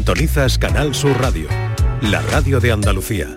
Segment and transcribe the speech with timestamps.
[0.00, 1.46] Sintonizas Canal Sur Radio,
[2.00, 3.36] la radio de Andalucía.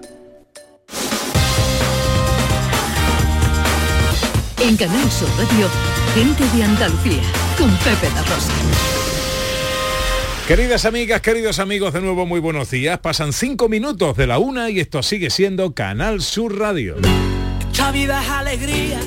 [4.62, 5.68] En Canal Sur Radio,
[6.16, 7.22] gente de Andalucía,
[7.58, 8.54] con Pepe La Rosa.
[10.48, 12.98] Queridas amigas, queridos amigos, de nuevo muy buenos días.
[13.00, 16.96] Pasan cinco minutos de la una y esto sigue siendo Canal Sur Radio.
[17.74, 19.00] Esta vida es alegría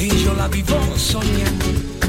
[0.00, 1.66] y yo la vivo soñando.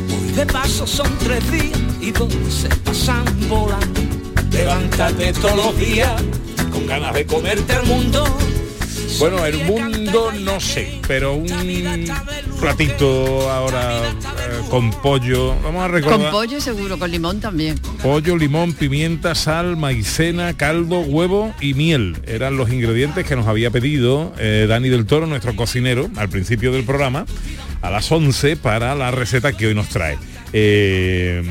[0.08, 4.19] Hoy de paso son tres días y dos se pasan volando.
[4.60, 6.22] Levántate todos los días
[6.70, 8.26] con ganas de comerte el mundo.
[9.18, 11.48] Bueno, el mundo no sé, pero un
[12.60, 14.12] platito ahora eh,
[14.70, 15.56] con pollo.
[15.64, 16.20] Vamos a recordar.
[16.20, 17.80] Con pollo seguro, con limón también.
[18.04, 22.18] Pollo, limón, pimienta, sal, maicena, caldo, huevo y miel.
[22.28, 26.74] Eran los ingredientes que nos había pedido eh, Dani del Toro, nuestro cocinero, al principio
[26.74, 27.26] del programa,
[27.82, 30.18] a las 11 para la receta que hoy nos trae.
[30.52, 31.42] Eh,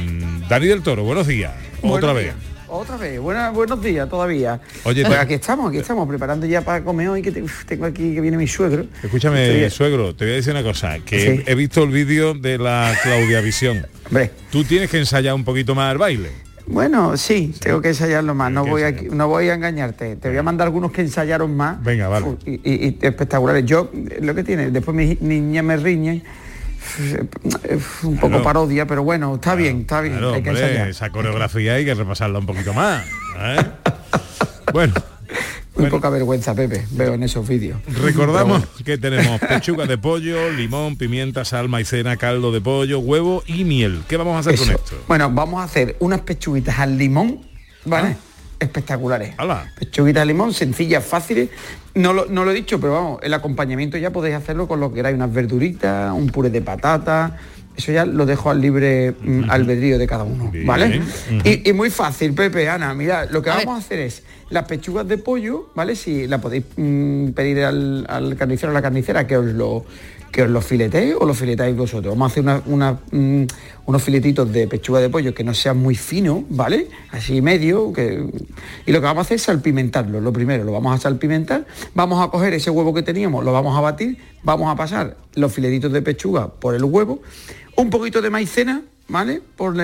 [0.46, 1.54] Dani del Toro, buenos días.
[1.80, 2.34] Otra vez.
[2.70, 4.60] Otra vez, Buena- buenos días todavía.
[4.84, 7.64] Oye, pues te- aquí estamos, aquí estamos, preparando ya para comer hoy, que te- uf,
[7.64, 8.84] tengo aquí que viene mi suegro.
[9.02, 11.42] Escúchame, Estoy- suegro, te voy a decir una cosa, que Sí.
[11.46, 13.86] he visto el vídeo de la Claudia Visión.
[14.06, 16.28] Hombre, Tú tienes que ensayar un poquito más el baile.
[16.66, 20.16] bueno, sí, tengo que ensayarlo más, no voy, a, no voy a engañarte.
[20.16, 21.82] Te voy a mandar algunos que ensayaron más.
[21.82, 22.26] Venga, vale.
[22.44, 23.64] Y, y- y espectaculares.
[23.64, 23.90] Yo,
[24.20, 26.22] lo que tiene, después mis niñas me riñen,
[28.02, 28.42] un poco Claro.
[28.44, 31.94] parodia, pero bueno, está bien, está bien, Claro, hay que hombre, esa coreografía hay que
[31.94, 33.04] repasarla un poquito más.
[33.38, 33.56] ¿eh?
[34.72, 35.90] bueno, Muy bueno.
[35.90, 37.80] poca vergüenza, Pepe, veo en esos vídeos.
[38.02, 43.64] recordamos que tenemos pechuga de pollo, limón, pimienta, sal, maicena, caldo de pollo, huevo y
[43.64, 44.02] miel.
[44.08, 45.02] ¿Qué vamos a hacer con esto?
[45.06, 47.40] Bueno, vamos a hacer unas pechuguitas al limón,
[47.84, 48.16] ¿vale?
[48.18, 48.24] Ah.
[48.60, 49.34] Espectaculares.
[49.36, 49.72] Hala.
[49.78, 51.48] Pechuguitas al limón, sencillas, fáciles.
[51.94, 54.90] No lo, no lo he dicho, pero vamos, el acompañamiento ya podéis hacerlo con lo
[54.90, 57.36] que queráis, unas verduritas, un puré de patata.
[57.76, 60.66] Eso ya lo dejo al libre mm, albedrío de cada uno, Bien.
[60.66, 61.00] ¿vale?
[61.44, 63.74] Y, y muy fácil, Pepe, Ana, mira, lo que A vamos ver.
[63.74, 65.94] a hacer es las pechugas de pollo, ¿vale?
[65.94, 69.84] Si la podéis mm, pedir al, al carnicero o la carnicera que os lo
[70.30, 72.14] que os lo filetee o lo filetáis vosotros.
[72.14, 73.46] Vamos a hacer una- una, mm,
[73.86, 76.88] unos filetitos de pechuga de pollo que no sean muy finos, ¿vale?
[77.10, 77.92] Así medio.
[77.92, 78.24] Que...
[78.86, 80.20] Y lo que vamos a hacer es salpimentarlo.
[80.20, 81.66] Lo primero, lo vamos a salpimentar.
[81.94, 84.18] Vamos a coger ese huevo que teníamos, lo vamos a batir.
[84.42, 87.20] Vamos a pasar los filetitos de pechuga por el huevo.
[87.76, 89.40] Un poquito de maicena, ¿vale?
[89.56, 89.76] Por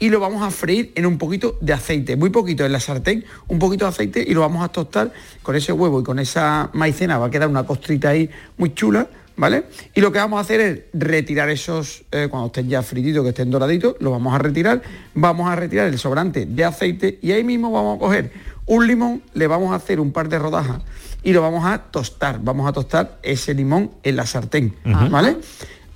[0.00, 3.24] y lo vamos a freír en un poquito de aceite, muy poquito en la sartén,
[3.48, 5.12] un poquito de aceite y lo vamos a tostar
[5.42, 9.08] con ese huevo y con esa maicena va a quedar una costrita ahí muy chula,
[9.38, 9.64] ¿vale?
[9.94, 13.30] Y lo que vamos a hacer es retirar esos, eh, cuando estén ya frititos, que
[13.30, 14.82] estén doraditos, lo vamos a retirar,
[15.14, 18.32] vamos a retirar el sobrante de aceite y ahí mismo vamos a coger
[18.66, 20.82] un limón, le vamos a hacer un par de rodajas
[21.22, 25.38] y lo vamos a tostar, vamos a tostar ese limón en la sartén, ¿vale?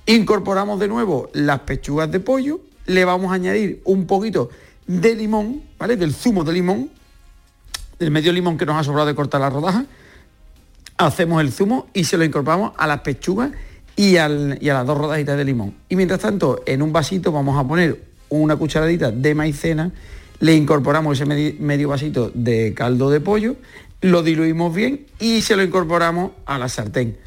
[0.05, 4.49] Incorporamos de nuevo las pechugas de pollo, le vamos a añadir un poquito
[4.87, 5.97] de limón, ¿vale?
[5.97, 6.89] Del zumo de limón,
[7.99, 9.85] del medio limón que nos ha sobrado de cortar la rodaja.
[11.05, 13.51] Hacemos el zumo y se lo incorporamos a las pechugas
[13.95, 15.75] y, a las dos rodajitas de limón.
[15.89, 19.91] Y mientras tanto, en un vasito vamos a poner una cucharadita de maicena,
[20.39, 23.55] le incorporamos ese medi- medio vasito de caldo de pollo,
[24.01, 27.17] lo diluimos bien y se lo incorporamos a la sartén.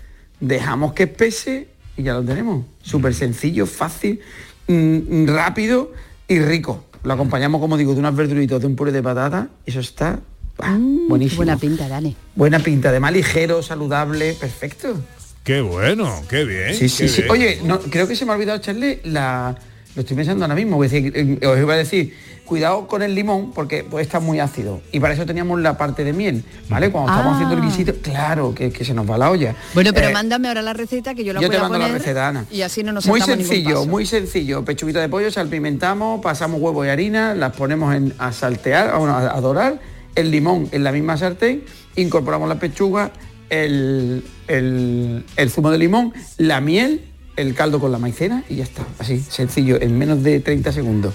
[0.41, 2.67] Dejamos que espese y ya lo tenemos.
[2.83, 4.21] Súper sencillo, fácil,
[4.69, 5.93] mm, rápido
[6.29, 6.85] y rico.
[7.05, 9.49] Lo acompañamos, como digo, de unas verduritas, de un puré de patata.
[9.65, 10.19] Eso está
[10.59, 10.77] ah,
[11.09, 11.39] buenísimo.
[11.39, 12.17] Buena pinta, Dani.
[12.34, 14.97] Buena pinta, además ligero, saludable, perfecto.
[15.44, 16.75] Qué bueno, qué bien.
[16.75, 17.22] Sí, sí, qué sí.
[17.22, 17.33] bien.
[17.33, 19.55] Oye, no, creo que se me ha olvidado echarle la...
[19.95, 22.15] Lo estoy pensando ahora mismo, voy a decir, eh, os iba a decir,
[22.45, 24.83] cuidado con el limón porque puede estar muy ácido.
[24.93, 26.91] Y para eso teníamos la parte de miel, ¿vale?
[26.91, 27.34] Cuando estamos Ah.
[27.37, 29.55] haciendo el guisito, claro, que, que se nos va la olla.
[29.72, 31.78] Bueno, pero Eh, mándame ahora la receta que yo la yo voy te a mando
[31.78, 32.45] la poner receta, Ana.
[32.50, 33.87] Y así no nos Muy sencillo, paso.
[33.87, 34.62] muy sencillo.
[34.66, 39.15] Pechuguita de pollo, salpimentamos, pasamos huevo y harina, las ponemos en- a saltear, a, bueno,
[39.15, 39.81] a- a dorar,
[40.16, 41.62] el limón en la misma sartén,
[41.94, 43.12] incorporamos la pechuga,
[43.50, 47.03] el, el- el zumo de limón, la miel,
[47.37, 48.84] el caldo con la maicena y ya está.
[48.99, 51.15] Así, sencillo, en menos de 30 segundos.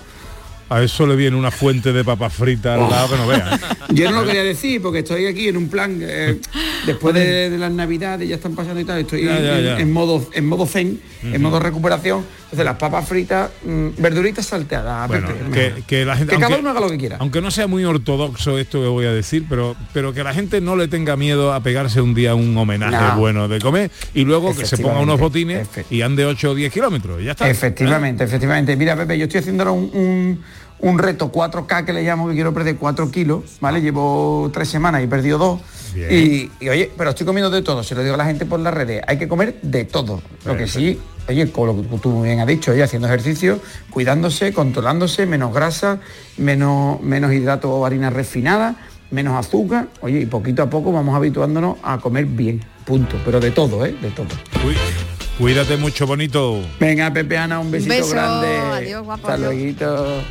[0.69, 3.59] A eso le viene una fuente de papas fritas al lado que no veas.
[3.62, 3.66] ¿eh?
[3.94, 6.39] Yo no lo quería decir porque estoy aquí en un plan, eh,
[6.86, 9.80] después de, de las navidades ya están pasando y tal, estoy Ya, ya, en, ya.
[9.80, 12.24] en modo en modo zen, en modo recuperación.
[12.51, 15.07] Entonces las papas fritas, mm, verduritas salteadas.
[15.07, 17.15] Bueno, Pepe, que, que la gente Que cada uno haga lo que quiera.
[17.21, 20.59] Aunque no sea muy ortodoxo esto que voy a decir, pero, pero que la gente
[20.59, 23.18] no le tenga miedo a pegarse un día un homenaje No.
[23.18, 26.74] bueno de comer y luego que se ponga unos botines y ande 8 o 10
[26.74, 27.24] kilómetros.
[27.24, 27.50] Ya está.
[27.50, 28.75] Efectivamente, efectivamente.
[28.75, 30.44] Mira, Pepe, yo estoy haciendo un-
[30.81, 33.81] un reto 4K que le llamo que quiero perder 4 kilos, ¿vale?
[33.81, 35.62] Llevo tres semanas y he perdido dos.
[35.95, 38.60] Y, y, oye, pero estoy comiendo de todo, se lo digo a la gente por
[38.62, 40.22] las redes, hay que comer de todo.
[40.45, 43.60] Lo que sí, oye, con lo que tú muy bien has dicho, oye, haciendo ejercicio,
[43.89, 46.00] cuidándose, controlándose, menos grasa,
[46.38, 48.75] menos, menos hidrato o harina refinada,
[49.12, 53.18] menos azúcar, oye, y poquito a poco vamos habituándonos a comer bien, punto.
[53.25, 53.94] Pero de todo, ¿eh?
[54.01, 54.28] De todo.
[54.66, 54.75] Uy,
[55.38, 56.62] cuídate mucho, bonito.
[56.80, 58.48] Venga, Pepe Ana, un besito beso, grande.
[58.57, 60.22] adiós, guapo, Hasta luego.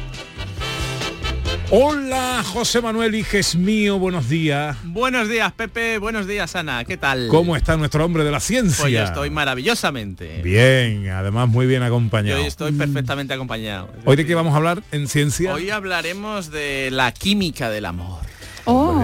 [1.73, 4.77] Hola, José Manuel Hijes mío, buenos días.
[4.83, 5.99] Buenos días, Pepe.
[5.99, 6.85] Buenos días, Ana.
[6.85, 7.29] ¿Qué tal?
[7.29, 8.83] ¿Cómo está nuestro hombre de la ciencia?
[8.83, 10.41] Pues yo estoy maravillosamente.
[10.43, 12.41] Bien, además muy bien Yo acompañado.
[12.41, 13.89] estoy perfectamente acompañado.
[14.05, 15.55] ¿Hoy de qué vamos a hablar en ciencia?
[15.55, 18.19] Hoy hablaremos de la química del amor,
[18.65, 19.01] Oh,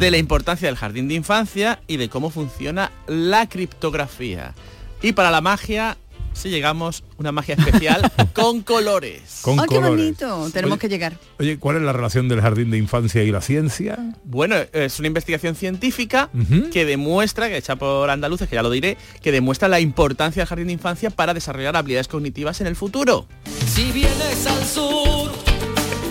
[0.00, 4.54] de la importancia del jardín de infancia y de cómo funciona la criptografía.
[5.02, 5.96] Y para la magia,
[6.32, 9.40] si llegamos, una magia especial con colores.
[9.42, 9.90] con oh, qué colores.
[9.90, 10.50] bonito.
[10.52, 11.16] Tenemos Oye, que llegar.
[11.38, 13.98] Oye, ¿cuál es la relación del jardín de infancia y la ciencia?
[14.24, 16.30] Bueno, es una investigación científica
[16.72, 20.48] que demuestra, que hecha por andaluces, que ya lo diré, que demuestra la importancia del
[20.48, 23.26] jardín de infancia para desarrollar habilidades cognitivas en el futuro.
[23.66, 25.30] Si vienes al sur,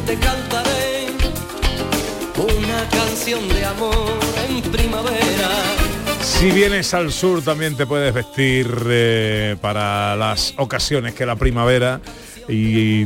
[0.05, 1.07] te cantaré
[2.37, 4.19] una canción de amor
[4.49, 5.80] en primavera.
[6.21, 11.99] Si vienes al sur también te puedes vestir eh, para las ocasiones que la primavera
[12.47, 13.05] y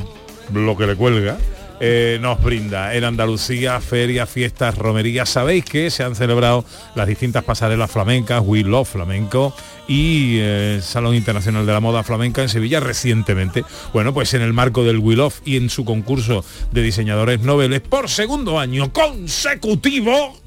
[0.53, 1.37] lo que le cuelga
[1.79, 2.93] eh, nos brinda.
[2.95, 5.29] En Andalucía, ferias, fiestas, romerías.
[5.29, 6.63] Sabéis que se han celebrado
[6.95, 9.53] las distintas pasarelas flamencas, We Love Flamenco
[9.87, 13.65] y eh, Salón Internacional de la Moda Flamenca en Sevilla recientemente.
[13.93, 17.81] Bueno, pues en el marco del We Love y en su concurso de diseñadores noveles
[17.81, 20.44] por segundo año consecutivo,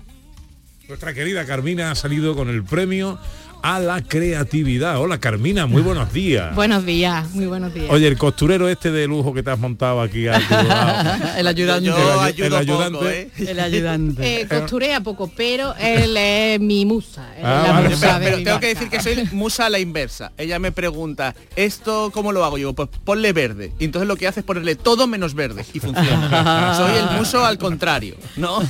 [0.88, 3.19] nuestra querida Carmina ha salido con el premio
[3.61, 4.99] a la creatividad.
[5.00, 6.55] Hola Carmina, muy buenos días.
[6.55, 7.88] Buenos días, muy buenos días.
[7.90, 11.25] Oye, el costurero este de lujo que te has montado aquí a tu lado.
[11.38, 11.88] El ayudante.
[11.88, 12.93] Yo El ayu- ayudo el ayudante.
[12.99, 13.31] poco, ¿eh?
[13.38, 14.40] El ayudante.
[14.43, 17.34] Eh, costuré a poco, pero él es mi musa.
[17.37, 17.88] él Ah, es la vale.
[17.91, 20.32] musa Pero, tengo que decir que soy musa a la inversa.
[20.38, 22.58] Ella me pregunta, ¿esto cómo lo hago?
[22.58, 23.73] Yo, pues ponle verde.
[23.81, 25.67] Y entonces lo que hace es ponerle todo menos verde.
[25.75, 26.75] Y funciona.
[26.76, 28.14] soy el muso al contrario.
[28.37, 28.61] ¿No?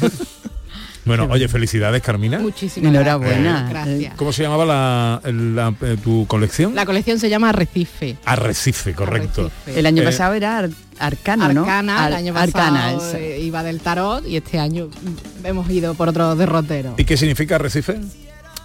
[1.08, 2.38] Bueno, oye, felicidades Carmina.
[2.38, 3.66] Muchísimas Enhorabuena.
[3.68, 4.14] gracias.
[4.14, 6.74] ¿Cómo se llamaba la, la- eh, tu colección?
[6.74, 8.16] La colección se llama Arrecife.
[8.24, 9.50] Arrecife, correcto.
[9.50, 9.80] Arrecife.
[9.80, 10.70] El año Eh, pasado era Ar-
[11.00, 11.62] Arcana, ¿no?
[11.62, 15.68] Arcana, Ar- el año pasado Arcana, eh, iba del tarot y este año mm, hemos
[15.70, 16.94] ido por otro derrotero.
[16.96, 17.98] ¿Y qué significa Arrecife?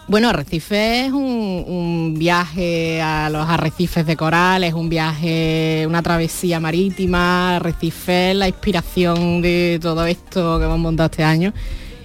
[0.06, 6.02] Bueno, Arrecife es un, un viaje a los arrecifes de coral, es un viaje, una
[6.02, 11.54] travesía marítima, Arrecife es la inspiración de todo esto que hemos montado este año.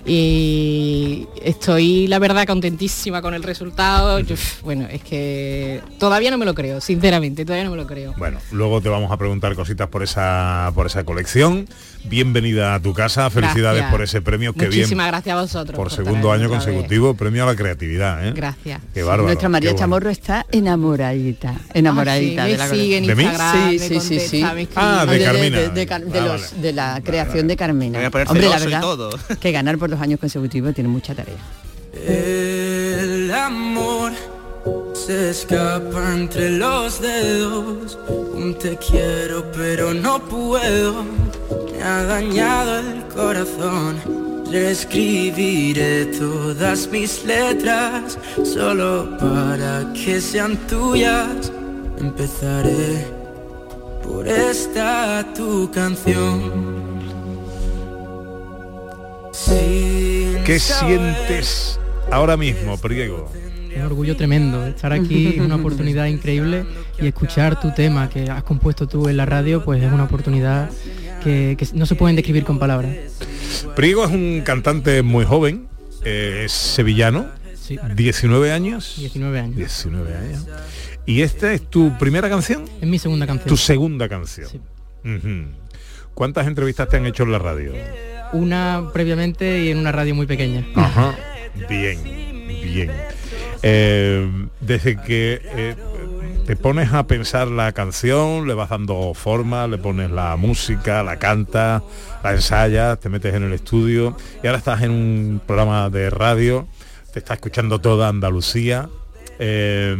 [0.08, 4.18] Y estoy, la verdad, contentísima con el resultado.
[4.20, 8.14] Yo, bueno, es que todavía no me lo creo, sinceramente, todavía no me lo creo.
[8.16, 11.68] Bueno, luego te vamos a preguntar cositas por esa por esa colección.
[12.08, 13.90] Bienvenida a tu casa, felicidades Gracias.
[13.90, 15.76] por ese premio que bien Muchísimas gracias a vosotros.
[15.76, 16.58] por por segundo año vez.
[16.64, 18.32] consecutivo, premio a la creatividad, ¿eh?
[18.34, 18.80] Gracias.
[18.94, 19.24] Qué bárbaro.
[19.24, 19.78] Nuestra María bueno.
[19.80, 23.28] Chamorro está enamoradita, enamoradita Ah, sí, de la sigue en ¿De mí?
[23.78, 24.42] Sí, sí, sí.
[24.74, 25.58] Ah, de Carmina.
[25.60, 27.48] de- de Car- de Ah, los- de la Vale, creación vale.
[27.48, 27.92] de Carmina.
[27.92, 29.10] Me voy a poner Hombre, la verdad todo.
[29.40, 31.36] que ganar por dos años consecutivos tiene mucha tarea.
[32.06, 34.12] El amor
[34.94, 37.98] se escapa entre los dedos.
[38.34, 41.04] Un te quiero pero no puedo.
[41.72, 43.96] Me ha dañado el corazón.
[44.50, 51.52] Reescribiré todas mis letras solo para que sean tuyas.
[51.98, 53.06] Empezaré
[54.02, 56.88] por esta tu canción.
[60.44, 61.78] ¿Qué sientes
[62.10, 63.28] ahora mismo, Priego?
[63.78, 66.64] Un orgullo tremendo estar aquí, es una oportunidad increíble
[67.00, 70.70] y escuchar tu tema que has compuesto tú en la radio, pues es una oportunidad
[71.22, 72.92] que, que no se pueden describir con palabras.
[73.76, 75.68] Priego es un cantante muy joven,
[76.04, 78.94] eh, es sevillano, Sí, 19 años.
[78.96, 79.56] 19 años.
[79.56, 80.46] 19 años.
[81.04, 82.64] ¿Y esta es tu primera canción?
[82.80, 83.48] Es mi segunda canción.
[83.48, 84.48] Tu segunda canción.
[84.48, 84.60] Sí.
[86.14, 87.72] ¿Cuántas entrevistas te han hecho en la radio?
[88.32, 90.66] Una previamente y en una radio muy pequeña.
[90.74, 91.14] Ajá.
[91.68, 92.02] Bien,
[92.64, 92.90] bien.
[93.62, 95.76] Eh, desde que eh,
[96.46, 101.18] te pones a pensar la canción, le vas dando forma, le pones la música, la
[101.18, 101.82] cantas,
[102.22, 106.68] la ensayas, te metes en el estudio y ahora estás en un programa de radio,
[107.12, 108.88] te está escuchando toda Andalucía.
[109.38, 109.96] eh,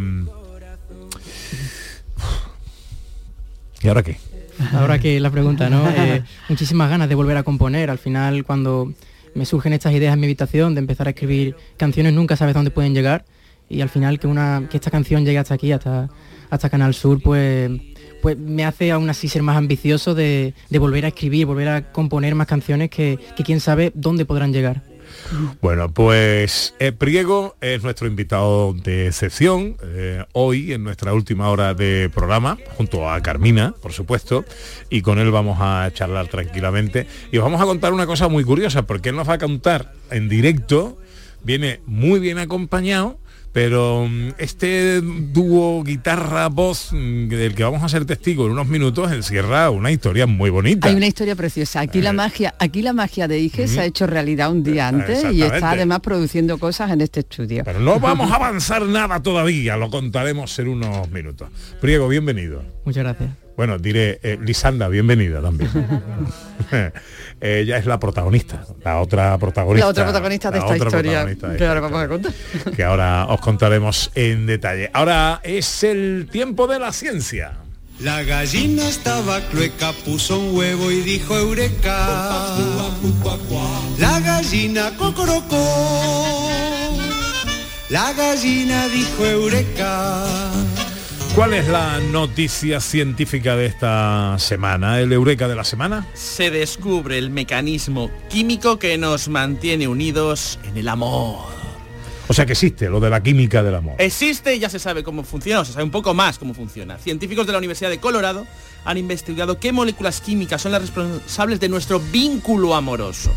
[3.80, 4.16] ¿Y ahora qué?
[4.72, 5.88] Ahora que la pregunta, ¿no?
[5.98, 7.90] Eh, muchísimas ganas de volver a componer.
[7.90, 8.92] Al final, cuando
[9.34, 12.70] me surgen estas ideas en mi habitación de empezar a escribir canciones, nunca sabes dónde
[12.70, 13.24] pueden llegar.
[13.68, 16.08] Y al final que una que esta canción llegue hasta aquí, hasta
[16.50, 17.70] hasta Canal Sur, pues
[18.22, 21.92] pues me hace aún así ser más ambicioso de, de volver a escribir, volver a
[21.92, 24.82] componer más canciones que, que quién sabe dónde podrán llegar.
[25.60, 31.74] Bueno, pues eh, Priego es nuestro invitado de sección eh, hoy en nuestra última hora
[31.74, 34.44] de programa, junto a Carmina, por supuesto,
[34.90, 37.06] y con él vamos a charlar tranquilamente.
[37.32, 39.92] Y os vamos a contar una cosa muy curiosa, porque él nos va a contar
[40.10, 40.98] en directo,
[41.42, 43.18] viene muy bien acompañado,
[43.58, 49.10] pero mm, este dúo guitarra-voz mm, del que vamos a ser testigos en unos minutos
[49.10, 50.86] encierra una historia muy bonita.
[50.86, 51.80] Hay una historia preciosa.
[51.80, 52.12] Aquí la Eh.
[52.12, 55.72] magia, aquí la magia de Ige se ha hecho realidad un día antes y está
[55.72, 57.64] además produciendo cosas en este estudio.
[57.64, 61.48] Pero no vamos a avanzar nada todavía, lo contaremos en unos minutos.
[61.80, 62.62] Priego, bienvenido.
[62.84, 63.47] Muchas gracias.
[63.58, 65.68] Bueno, diré, eh, Lisanda, bienvenida también.
[67.40, 69.84] Ella es la protagonista, la otra protagonista.
[69.84, 72.32] La otra protagonista de la esta otra historia de que esta ahora vamos a contar.
[72.76, 74.92] que ahora os contaremos en detalle.
[74.94, 77.54] Ahora es el tiempo de la ciencia.
[77.98, 82.54] La gallina estaba clueca, puso un huevo y dijo eureka.
[83.98, 86.48] La gallina cocorocó.
[87.88, 90.24] La gallina dijo eureka.
[91.38, 94.98] ¿Cuál es la noticia científica de esta semana?
[94.98, 96.04] ¿El eureka de la semana?
[96.12, 101.46] Se descubre el mecanismo químico que nos mantiene unidos en el amor.
[102.26, 103.94] O sea que existe lo de la química del amor.
[103.98, 106.98] Existe y ya se sabe cómo funciona, o se sabe un poco más cómo funciona.
[106.98, 108.44] Científicos de la Universidad de Colorado
[108.84, 113.32] han investigado qué moléculas químicas son las responsables de nuestro vínculo amoroso.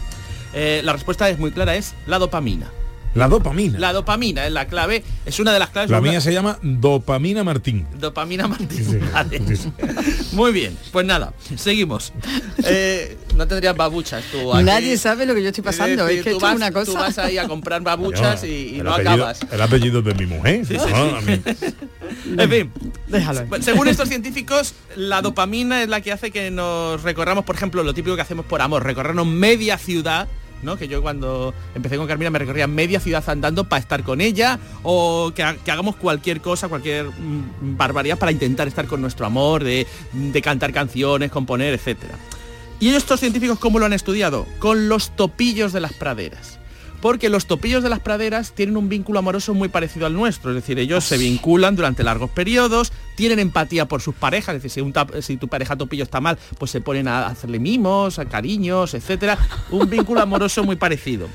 [0.56, 2.72] Eh, la respuesta es muy clara, es la dopamina.
[3.14, 3.78] La dopamina.
[3.78, 5.92] La dopamina es la clave, es una de las claves.
[5.92, 7.86] La una- mía se llama dopamina Martín.
[8.00, 9.02] Dopamina Martín.
[9.14, 9.42] Vale.
[10.32, 12.14] Muy bien, pues nada, seguimos.
[12.64, 14.64] Eh, no tendrías babuchas tú aquí.
[14.64, 16.06] Nadie sabe lo que yo estoy pasando.
[16.06, 17.00] decir, Es que tú es vas- una Tú cosa.
[17.00, 19.40] vas ahí a comprar babuchas y, no apellido, acabas.
[19.52, 20.62] El apellido de mi mujer.
[22.38, 22.72] En fin,
[23.08, 23.46] Déjalo.
[23.46, 27.84] Bueno, Según estos científicos, la dopamina es la que hace que nos recorramos, por ejemplo,
[27.84, 30.28] lo típico que hacemos por amor, recorrernos media ciudad.
[30.64, 30.78] ¿No?
[30.78, 34.60] Que yo cuando empecé con Carmina me recorría media ciudad andando para estar con ella
[34.84, 39.26] o que, ha- que hagamos cualquier cosa, cualquier mm, barbaridad para intentar estar con nuestro
[39.26, 42.16] amor, de, de cantar canciones, componer, etcétera.
[42.80, 44.48] ¿Y estos científicos cómo lo han estudiado?
[44.60, 46.58] Con los topillos de las praderas.
[47.02, 50.56] Porque los topillos de las praderas tienen un vínculo amoroso muy parecido al nuestro, es
[50.56, 54.82] decir, ellos se vinculan durante largos periodos, tienen empatía por sus parejas, es decir, si,
[54.82, 58.26] un tap- si tu pareja topillo está mal, pues se ponen a hacerle mimos, a
[58.26, 59.38] cariños, etcétera,
[59.72, 61.28] un vínculo amoroso muy parecido.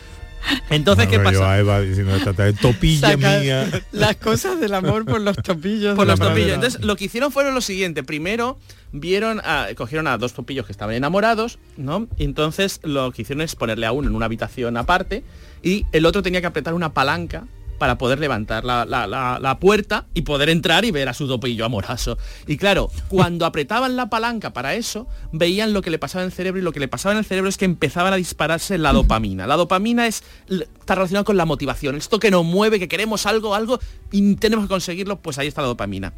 [0.70, 1.50] Entonces, ¿qué yo pasa?
[1.50, 3.68] a Eva diciendo esta tarde, topilla Saca mía.
[3.90, 5.96] las cosas del amor por los topillos.
[5.96, 6.52] por los topillos.
[6.54, 8.04] Entonces, lo que hicieron fueron lo siguiente.
[8.04, 8.56] Primero,
[8.92, 12.06] vieron a, cogieron a dos topillos que estaban enamorados, ¿no?
[12.16, 15.24] Y entonces lo que hicieron es ponerle a uno en una habitación aparte
[15.62, 17.44] y el otro tenía que apretar una palanca
[17.78, 21.28] para poder levantar la, la- la- la puerta y poder entrar y ver a su
[21.28, 22.16] topillo amoroso.
[22.46, 26.32] Y claro, cuando apretaban la palanca para eso, veían lo que le pasaba en el
[26.32, 28.94] cerebro y lo que le pasaba en el cerebro es que empezaban a dispararse la
[28.94, 29.46] dopamina.
[29.46, 33.54] La dopamina es, está relacionada con la motivación, esto que nos mueve, que queremos algo,
[33.54, 33.78] algo
[34.10, 36.14] y tenemos que conseguirlo, pues ahí está la dopamina.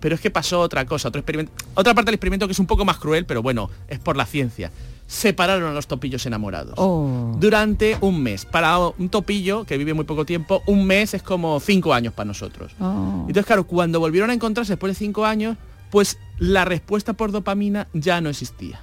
[0.00, 2.66] Pero es que pasó otra cosa, otro experimento, otra parte del experimento que es un
[2.66, 4.72] poco más cruel, pero bueno, es por la ciencia.
[5.06, 6.74] Separaron a los topillos enamorados.
[6.76, 7.36] Oh.
[7.38, 8.44] Durante un mes.
[8.44, 12.26] Para un topillo que vive muy poco tiempo, un mes es como cinco años para
[12.26, 12.72] nosotros.
[12.80, 13.20] Oh.
[13.28, 15.56] Entonces, claro, cuando volvieron a encontrarse después de cinco años,
[15.90, 18.80] pues la respuesta por dopamina ya no existía.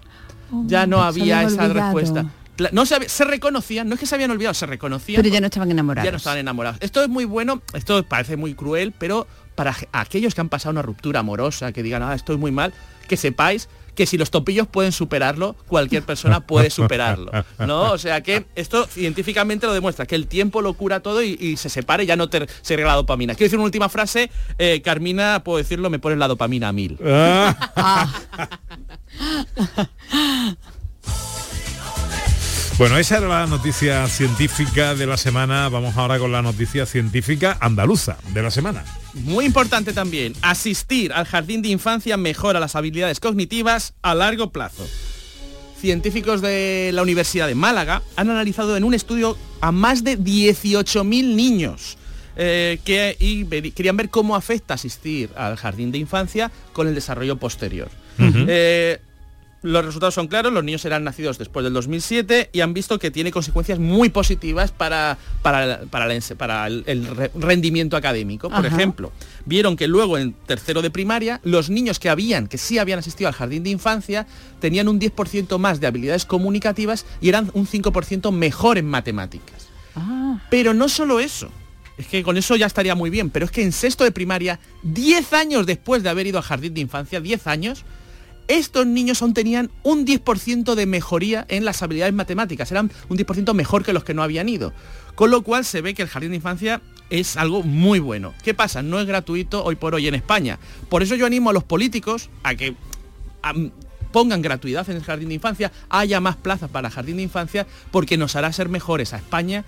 [0.66, 1.74] ya no había esa olvidado.
[1.74, 2.26] respuesta.
[2.72, 5.22] No se, se reconocían, no es que se habían olvidado, se reconocían.
[5.22, 6.06] Pero ya no estaban enamorados.
[6.06, 6.78] Ya no estaban enamorados.
[6.82, 10.84] Esto es muy bueno, esto parece muy cruel, pero para aquellos que han pasado una
[10.84, 12.72] ruptura amorosa, que digan, ah, estoy muy mal,
[13.08, 17.32] que sepáis que si los topillos pueden superarlo, cualquier persona puede superarlo.
[17.60, 17.92] ¿No?
[17.92, 21.58] O sea que esto científicamente lo demuestra, que el tiempo lo cura todo y, y
[21.58, 23.36] se separa y ya no te, se regla la dopamina.
[23.36, 26.98] Quiero decir una última frase, eh, Carmina, puedo decirlo, me pones la dopamina a mil.
[32.78, 35.70] Bueno, esa era la noticia científica de la semana.
[35.70, 38.84] Vamos ahora con la noticia científica andaluza de la semana.
[39.14, 44.88] Muy importante también, asistir al jardín de infancia mejora las habilidades cognitivas a largo plazo.
[45.80, 51.36] Científicos de la Universidad de Málaga han analizado en un estudio a más de 18.000
[51.36, 51.98] niños
[52.36, 57.38] eh, que y querían ver cómo afecta asistir al jardín de infancia con el desarrollo
[57.38, 57.90] posterior.
[58.18, 59.00] Eh,
[59.64, 63.10] los resultados son claros, los niños eran nacidos después del 2007 y han visto que
[63.12, 68.50] tiene consecuencias muy positivas para, para, para la ense- para el, el re- rendimiento académico.
[68.50, 68.76] Por Ajá.
[68.76, 69.12] ejemplo,
[69.46, 73.30] vieron que luego en tercero de primaria, los niños que habían, que sí habían asistido
[73.30, 74.28] al jardín de infancia,
[74.60, 79.68] tenían un 10% más de habilidades comunicativas y eran un 5% mejor en matemáticas.
[79.96, 81.50] Ah, Pero no solo eso.
[81.98, 84.60] es que con eso ya estaría muy bien, pero es que en sexto de primaria,
[84.84, 87.84] 10 años después de haber ido al jardín de infancia, 10 años,
[88.48, 93.54] estos niños aún tenían un 10% de mejoría en las habilidades matemáticas, eran un 10%
[93.54, 94.74] mejor que los que no habían ido.
[95.16, 98.34] Con lo cual se ve que el jardín de infancia es algo muy bueno.
[98.44, 98.82] ¿Qué pasa?
[98.82, 100.60] No es gratuito hoy por hoy en España.
[100.90, 102.76] Por eso yo animo a los políticos a que
[104.12, 108.18] pongan gratuidad en el jardín de infancia, haya más plazas para jardín de infancia, porque
[108.18, 109.66] nos hará ser mejores a España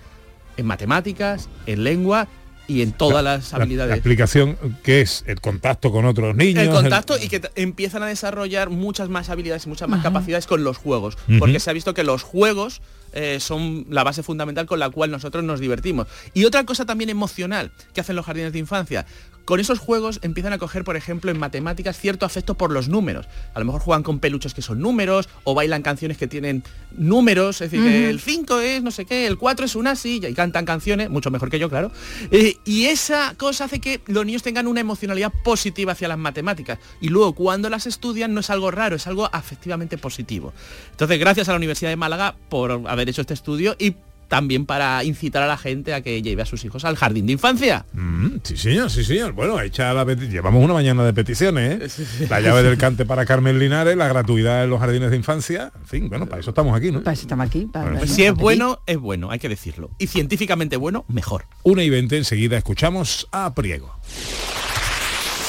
[0.56, 2.28] en matemáticas, en lengua
[2.68, 3.94] y en todas las La- La, habilidades.
[3.94, 6.64] explicación que es el contacto con otros niños.
[6.64, 10.64] El contacto y que empiezan a desarrollar muchas más habilidades y muchas más capacidades con
[10.64, 11.16] los juegos.
[11.38, 12.80] Porque se ha visto que los juegos
[13.12, 16.06] eh, son la base fundamental con la cual nosotros nos divertimos.
[16.34, 19.06] Y otra cosa también emocional que hacen los jardines de infancia.
[19.46, 23.26] Con esos juegos empiezan a coger, por ejemplo, en matemáticas cierto afecto por los números.
[23.54, 27.60] A lo mejor juegan con peluches que son números o bailan canciones que tienen números.
[27.60, 30.64] Es decir, el 5 es no sé qué, el 4 es una silla y cantan
[30.64, 31.92] canciones, mucho mejor que yo, claro.
[32.32, 36.80] Eh, y esa cosa hace que los niños tengan una emocionalidad positiva hacia las matemáticas.
[37.00, 40.52] Y luego cuando las estudian no es algo raro, es algo afectivamente positivo.
[40.90, 43.94] Entonces, gracias a la Universidad de Málaga por haber hecho este estudio y
[44.28, 47.32] también para incitar a la gente a que lleve a sus hijos al jardín de
[47.32, 47.86] infancia.
[47.92, 49.32] Mm, sí, señor, sí, señor.
[49.32, 52.26] Bueno, hecha la llevamos una mañana de peticiones, ¿eh?
[52.28, 55.72] La llave del cante para Carmen Linares, la gratuidad en los jardines de infancia.
[55.80, 57.02] En fin, bueno, para eso estamos aquí, ¿no?
[57.02, 57.66] Para eso estamos aquí.
[57.66, 59.90] para- Bueno, para- si es para bueno, es bueno, hay que decirlo.
[59.98, 61.46] Y científicamente bueno, mejor.
[61.62, 63.94] Una y 20, enseguida escuchamos a Priego.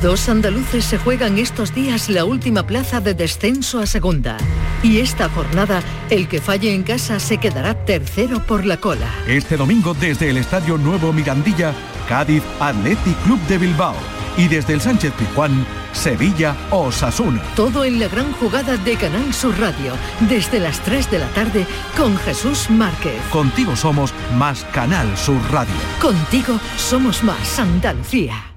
[0.00, 4.36] Dos andaluces se juegan estos días la última plaza de descenso a segunda.
[4.80, 9.08] Y esta jornada, el que falle en casa se quedará tercero por la cola.
[9.26, 11.74] Este domingo desde el Estadio Nuevo Mirandilla,
[12.08, 13.96] Cádiz Athletic Club de Bilbao.
[14.36, 17.42] Y desde el Sánchez Pizjuán, Sevilla Osasuna.
[17.56, 21.66] Todo en la gran jugada de Canal Sur Radio, desde las 3 de la tarde,
[21.96, 23.20] con Jesús Márquez.
[23.30, 25.74] Contigo somos más Canal Sur Radio.
[26.00, 28.51] Contigo somos más Andalucía.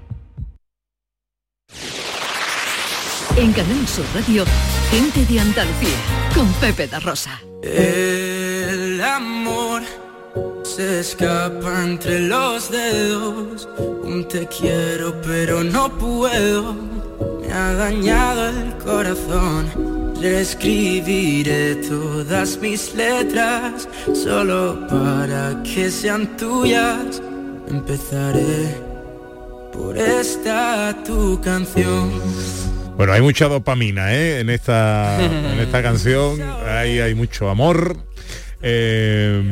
[3.38, 4.46] En Canal Sur Radio,
[4.90, 5.98] gente de Andalucía,
[6.34, 7.38] con Pepe da Rosa.
[7.62, 9.82] El amor
[10.62, 13.68] se escapa entre los dedos.
[14.04, 16.74] Un te quiero pero no puedo.
[17.42, 20.14] Me ha dañado el corazón.
[20.18, 27.20] Reescribiré todas mis letras solo para que sean tuyas.
[27.68, 28.80] Empezaré
[29.74, 32.10] por esta tu canción.
[32.96, 34.40] Bueno, hay mucha dopamina ¿eh?
[34.40, 37.96] en, esta, en esta canción, hay, hay mucho amor.
[38.62, 39.42] eh,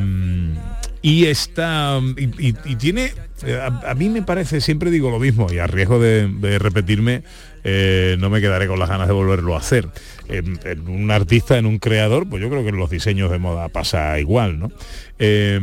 [1.05, 3.13] y está y, y- tiene
[3.45, 7.25] eh, a, mí me parece siempre digo lo mismo y a riesgo de, repetirme
[7.63, 9.89] eh, no me quedaré con las ganas de volverlo a hacer.
[10.29, 13.69] En, un artista en un creador pues yo creo que en los diseños de moda
[13.69, 14.73] pasa igual no
[15.19, 15.61] Eh,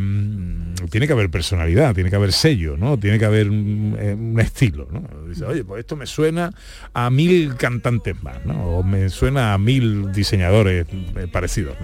[0.92, 4.40] tiene que haber personalidad tiene que haber sello no tiene que haber un, eh, un
[4.40, 6.52] estilo no Dice, oye pues esto me suena
[6.94, 10.86] a mil cantantes más no o me suena a mil diseñadores
[11.32, 11.76] parecidos.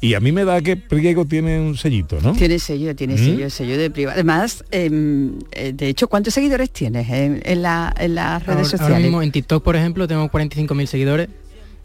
[0.00, 3.18] Y a mí me da que Priego tiene un sellito no Tiene sello, tiene ¿Mm?
[3.18, 4.14] sello, sello de privado.
[4.14, 8.54] Además, em, eh, de hecho, ¿cuántos seguidores tienes en, en la- en las redes Ahora,
[8.60, 9.02] ahora sociales?
[9.02, 11.28] mismo en TikTok, por ejemplo, tengo 45.000 seguidores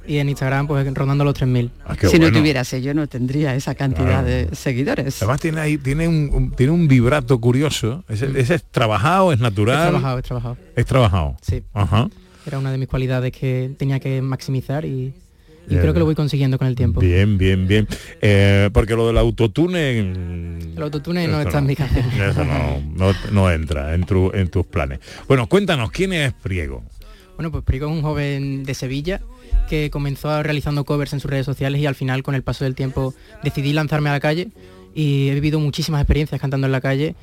[0.07, 1.69] y en Instagram pues rondando los 3.000.
[1.85, 5.21] Ah, si no tuviera sello, no tendría esa cantidad de seguidores.
[5.21, 8.03] Además tiene ahí, tiene un, un- tiene un vibrato curioso.
[8.09, 9.77] Ese, ese es trabajado, es natural.
[9.77, 9.81] Mm.
[9.81, 10.57] Es trabajado, es trabajado.
[10.75, 11.37] Es trabajado.
[11.41, 11.61] Sí.
[11.73, 12.09] Ajá.
[12.47, 15.13] Era una de mis cualidades que tenía que maximizar y,
[15.69, 16.99] y creo que lo voy consiguiendo con el tiempo.
[16.99, 17.87] Bien, bien, bien.
[18.21, 20.01] Eh, porque lo del autotune.
[20.03, 22.05] mm, El autotune no está en mi canción.
[22.21, 24.99] Eso no, no, no entra en, tu- en tus planes.
[25.27, 26.83] Bueno, cuéntanos, ¿quién es Priego?
[27.35, 29.21] Bueno, pues Prico es un joven de Sevilla
[29.69, 32.75] que comenzó realizando covers en sus redes sociales y al final con el paso del
[32.75, 34.49] tiempo decidí lanzarme a la calle
[34.93, 37.15] y he vivido muchísimas experiencias cantando en la calle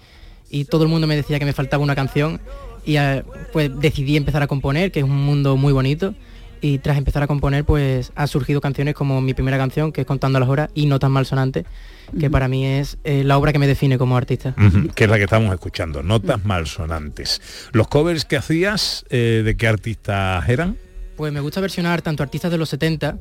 [0.50, 2.40] y todo el mundo me decía que me faltaba una canción
[2.86, 3.22] y eh,
[3.52, 6.14] pues decidí empezar a componer, que es un mundo muy bonito
[6.60, 10.06] y tras empezar a componer pues ha surgido canciones como mi primera canción que es
[10.06, 11.64] Contando las horas y No tan malsonante
[12.18, 14.54] que para mí es eh, la obra que me define como artista.
[14.94, 17.42] Que es la que estamos escuchando, notas malsonantes.
[17.72, 20.76] ¿Los covers que hacías, eh, de qué artistas eran?
[21.16, 23.18] Pues me gusta versionar tanto artistas de los 70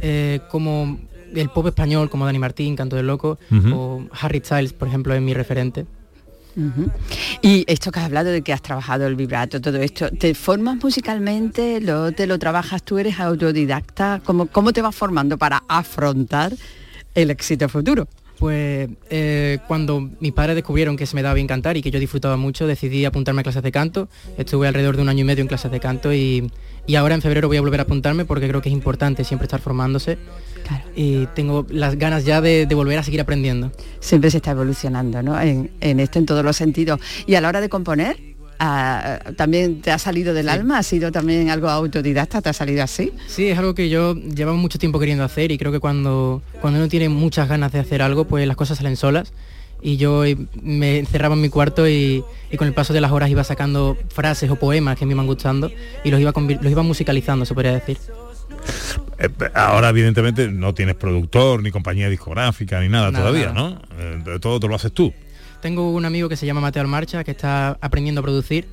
[0.00, 0.98] eh, como
[1.34, 3.38] el pop español, como Dani Martín, Canto del Loco,
[3.72, 5.86] o Harry Styles, por ejemplo, es mi referente.
[7.42, 10.82] Y esto que has hablado de que has trabajado el vibrato, todo esto, ¿te formas
[10.82, 11.80] musicalmente?
[11.80, 12.98] ¿Lo, ¿Te lo trabajas tú?
[12.98, 14.20] ¿Eres autodidacta?
[14.24, 16.52] ¿Cómo, ¿Cómo te vas formando para afrontar
[17.14, 18.08] el éxito futuro?
[18.40, 22.00] Pues eh, cuando mis padres descubrieron que se me daba bien cantar y que yo
[22.00, 24.08] disfrutaba mucho, decidí apuntarme a clases de canto.
[24.38, 26.50] Estuve alrededor de un año y medio en clases de canto y,
[26.86, 29.44] y ahora en febrero voy a volver a apuntarme porque creo que es importante siempre
[29.44, 30.16] estar formándose.
[30.94, 33.72] Y tengo las ganas ya de, de volver a seguir aprendiendo.
[34.00, 35.40] Siempre se está evolucionando, ¿no?
[35.40, 37.00] En, en esto, en todos los sentidos.
[37.26, 38.16] Y a la hora de componer,
[38.58, 42.82] ah, también te ha salido del alma, ha sido también algo autodidacta, te ha salido
[42.82, 43.12] así.
[43.26, 46.78] Sí, es algo que yo llevaba mucho tiempo queriendo hacer y creo que cuando, cuando
[46.78, 49.32] uno tiene muchas ganas de hacer algo, pues las cosas salen solas.
[49.82, 50.24] Y yo
[50.62, 53.96] me encerraba en mi cuarto y, y con el paso de las horas iba sacando
[54.10, 55.70] frases o poemas que me iban gustando
[56.04, 57.96] y los iba, los iba musicalizando, se podría decir.
[59.18, 63.70] Eh, ahora evidentemente no tienes productor ni compañía discográfica ni nada, Nada, todavía, nada.
[63.70, 64.34] ¿no?
[64.34, 65.12] Eh, todo te lo haces tú.
[65.60, 68.66] Tengo un amigo que se llama Mateo Almarcha que está aprendiendo a producir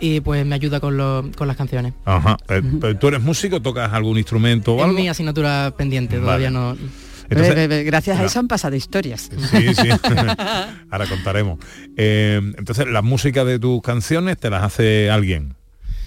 [0.00, 1.92] y pues me ayuda con, lo- con las canciones.
[2.04, 2.36] Ajá.
[2.48, 3.62] Eh, pero ¿Tú eres músico?
[3.62, 4.98] ¿Tocas algún instrumento o Es algo?
[4.98, 6.78] mi asignatura pendiente, todavía Vale.
[6.80, 6.88] no...
[7.28, 9.28] Entonces- Gracias a eso han pasado historias.
[9.50, 9.88] Sí, sí.
[10.90, 11.58] Ahora contaremos.
[11.96, 15.55] Eh, entonces, la música de tus canciones te las hace alguien.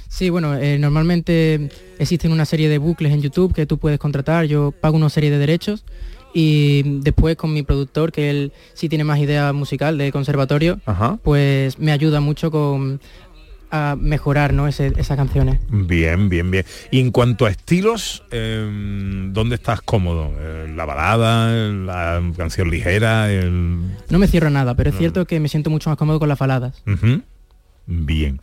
[0.10, 1.70] Sí, bueno, eh, normalmente
[2.00, 5.30] existen una serie de bucles en YouTube que tú puedes contratar, yo pago una serie
[5.30, 5.86] de derechos
[6.34, 11.18] y después con mi productor, que él sí tiene más idea musical de conservatorio, Ajá.
[11.24, 13.00] pues me ayuda mucho con
[13.72, 14.68] a mejorar ¿no?
[14.68, 15.60] Ese- esas canciones.
[15.70, 16.66] Bien, bien, bien.
[16.90, 18.68] Y en cuanto a estilos, eh,
[19.32, 20.32] ¿dónde estás cómodo?
[20.76, 23.32] ¿La balada, la canción ligera?
[23.32, 23.80] El...
[24.10, 26.30] No me cierro a nada, pero es cierto que me siento mucho más cómodo con
[26.30, 26.82] las baladas.
[27.90, 28.40] Bien.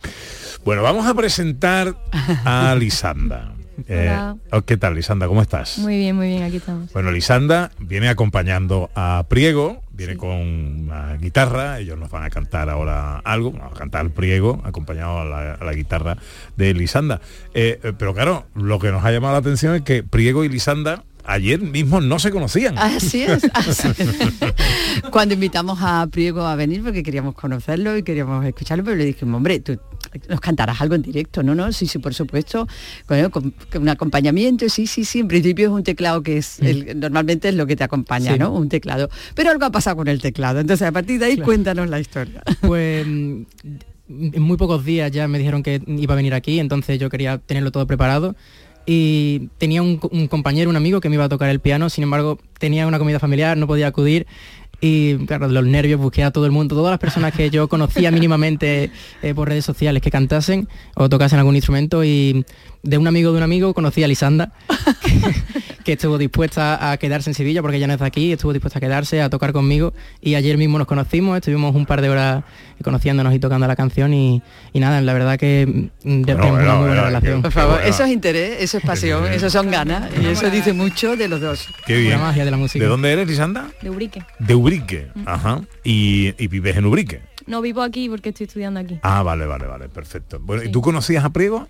[0.65, 1.95] Bueno, vamos a presentar
[2.43, 3.53] a Lisanda.
[3.87, 4.13] Eh,
[4.51, 5.27] oh, ¿Qué tal, Lisanda?
[5.27, 5.77] ¿Cómo estás?
[5.77, 6.91] Muy bien, muy bien, aquí estamos.
[6.91, 12.69] Bueno, Lisanda viene acompañando a Priego, viene con una guitarra, ellos nos van a cantar
[12.69, 16.17] ahora algo, vamos a cantar Priego, acompañado a la, a la guitarra
[16.57, 17.21] de Lisanda.
[17.53, 20.49] Eh, eh, pero claro, lo que nos ha llamado la atención es que Priego y
[20.49, 22.77] Lisanda ayer mismo no se conocían.
[22.77, 23.47] Así es.
[23.53, 23.97] así es.
[25.11, 29.35] Cuando invitamos a Priego a venir porque queríamos conocerlo y queríamos escucharlo, pero le dijimos,
[29.37, 29.77] hombre, tú
[30.29, 31.53] nos cantarás algo en directo, ¿no?
[31.53, 32.67] no Sí, sí, por supuesto.
[33.05, 35.19] Con, con un acompañamiento, sí, sí, sí.
[35.19, 38.39] En principio es un teclado que es el- normalmente es lo que te acompaña, Sí.
[38.39, 38.51] ¿no?
[38.53, 39.09] Un teclado.
[39.35, 40.59] Pero algo ha pasado con el teclado.
[40.59, 41.45] Entonces, a partir de ahí, Claro.
[41.45, 42.41] cuéntanos la historia.
[42.61, 43.41] Pues mm,
[44.09, 47.37] en muy pocos días ya me dijeron que iba a venir aquí, entonces yo quería
[47.39, 48.35] tenerlo todo preparado.
[48.89, 51.89] Y tenía un, co- un compañero, un amigo que me iba a tocar el piano,
[51.89, 54.25] sin embargo tenía una comida familiar, no podía acudir.
[54.79, 58.11] Y claro, los nervios busqué a todo el mundo, todas las personas que yo conocía
[58.11, 58.91] mínimamente
[59.23, 62.45] eh, por redes sociales que cantasen o tocasen algún instrumento y
[62.87, 64.53] de un amigo de un amigo conocí a Lisanda,
[65.83, 68.79] que estuvo dispuesta a quedarse en Sevilla porque ella no es de aquí, estuvo dispuesta
[68.79, 72.43] a quedarse, a tocar conmigo y ayer mismo nos conocimos, estuvimos un par de horas
[72.81, 76.75] conociéndonos y tocando la canción y, y nada, la verdad que mm, tenemos bueno, una
[76.75, 77.41] muy buena bueno, relación.
[77.41, 81.17] Por favor, eso es interés, eso es pasión, eso son ganas y eso dice mucho
[81.17, 81.67] de los dos.
[81.85, 82.11] Qué bien.
[82.11, 82.83] La magia de la música.
[82.83, 83.67] ¿De dónde eres, Lisanda?
[83.81, 84.23] De Ubrique.
[84.39, 85.07] De Ubrique.
[85.25, 85.61] Ajá.
[85.83, 87.21] Y, y vives en Ubrique.
[87.47, 88.99] No vivo aquí porque estoy estudiando aquí.
[89.03, 90.39] Ah, vale, vale, vale, perfecto.
[90.41, 91.67] Bueno, ¿y tú conocías a Priego?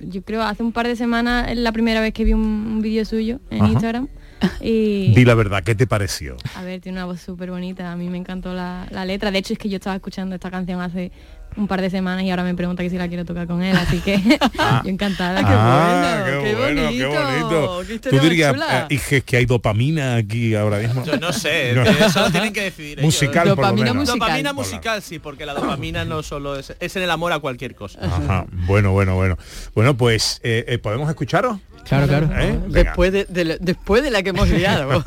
[0.00, 2.80] Yo creo hace un par de semanas es la primera vez que vi un, un
[2.82, 3.72] vídeo suyo en Ajá.
[3.72, 4.08] Instagram.
[4.60, 6.36] Y Di la verdad, ¿qué te pareció?
[6.56, 7.92] a ver, tiene una voz súper bonita.
[7.92, 9.30] A mí me encantó la, la letra.
[9.30, 11.12] De hecho, es que yo estaba escuchando esta canción hace
[11.56, 13.76] un par de semanas y ahora me pregunta que si la quiero tocar con él.
[13.76, 14.18] Así que
[14.84, 15.40] yo encantada.
[15.44, 17.78] Ah, bueno, qué, qué bueno, qué bonito, bonito.
[17.80, 21.04] qué Tú historia más dirías, eh, Iges, que hay dopamina aquí ahora mismo.
[21.04, 21.82] Yo no sé, No.
[21.82, 23.04] eso lo tienen que decidir ellos.
[23.04, 23.96] Musical, por lo Dopamina menos.
[24.08, 24.18] musical.
[24.28, 27.74] Dopamina musical, sí, porque la dopamina no solo es, es en el amor a cualquier
[27.74, 27.98] cosa.
[28.02, 29.36] Ajá, bueno, bueno, bueno.
[29.74, 31.58] Bueno, pues, eh, eh, ¿podemos escucharos?
[31.84, 32.30] Claro, claro.
[32.38, 32.60] ¿Eh?
[32.68, 35.02] Después de, de lo- después de la que hemos liado.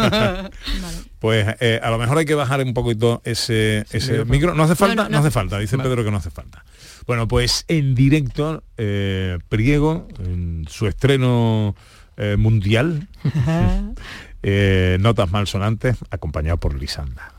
[1.25, 4.53] Pues eh, a lo mejor hay que bajar un poquito ese, ese micro.
[4.53, 4.95] ¿No hace falta?
[4.95, 5.17] No, no, no.
[5.17, 6.63] hace falta, dice Pedro que no hace falta.
[7.07, 11.75] Bueno, pues en directo, eh, Priego, en su estreno
[12.17, 13.07] eh, mundial,
[14.43, 17.33] eh, Notas Malsonantes, acompañado por Lisanda.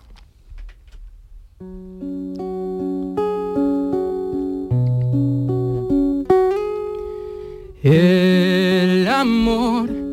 [7.85, 10.06] El amor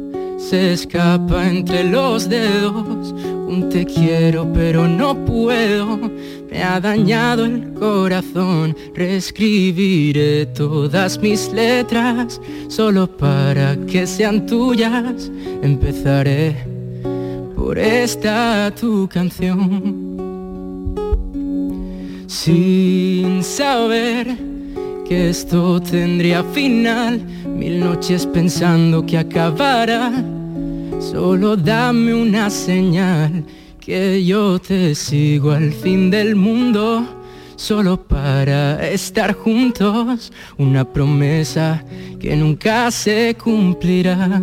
[0.50, 3.14] se escapa entre los dedos,
[3.48, 5.98] un te quiero pero no puedo,
[6.52, 16.56] me ha dañado el corazón, reescribiré todas mis letras solo para que sean tuyas, empezaré
[17.56, 20.14] por esta tu canción.
[22.28, 24.36] Sin saber
[25.08, 30.33] que esto tendría final, mil noches pensando que acabara.
[31.12, 33.46] Solo dame una señal
[33.80, 37.06] que yo te sigo al fin del mundo.
[37.56, 41.84] solo para estar juntos, una promesa
[42.20, 44.42] que nunca se cumplirá.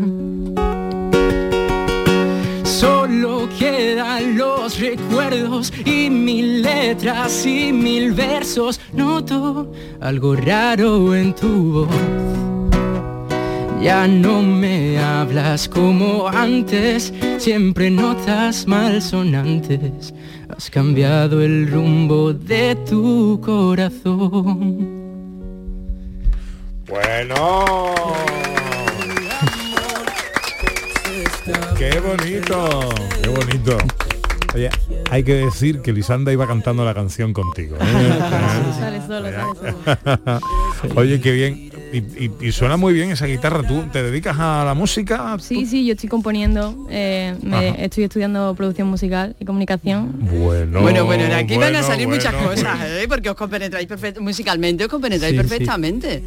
[2.62, 8.81] Solo quedan los recuerdos y mil letras y mil versos.
[8.92, 9.70] Noto
[10.01, 12.50] algo raro en tu voz.
[13.83, 20.12] Ya no me hablas como antes, siempre notas malsonantes.
[20.55, 25.01] Has cambiado el rumbo de tu corazón.
[26.87, 27.95] Bueno.
[31.79, 32.88] Qué bonito,
[33.23, 33.79] qué bonito.
[34.55, 34.69] Oye,
[35.11, 37.77] hay que decir que Lisanda iba cantando la canción contigo.
[37.81, 38.19] ¿eh?
[38.79, 39.43] Sale solo, sale
[40.05, 40.40] solo.
[41.01, 41.70] Oye, qué bien.
[41.92, 43.66] Y, y- y suena muy bien esa guitarra.
[43.66, 45.37] ¿Tú te dedicas a la música?
[45.40, 50.12] Sí, sí, yo estoy componiendo, eh, me- estoy estudiando producción musical y comunicación.
[50.20, 52.79] Bueno, bueno, bueno, de aquí van a bueno, salir muchas bueno, cosas.
[52.87, 53.07] ¿eh?
[53.09, 55.48] porque os compenetráis perfect- musicalmente, os compenetráis Sí, sí.
[55.48, 56.22] perfectamente.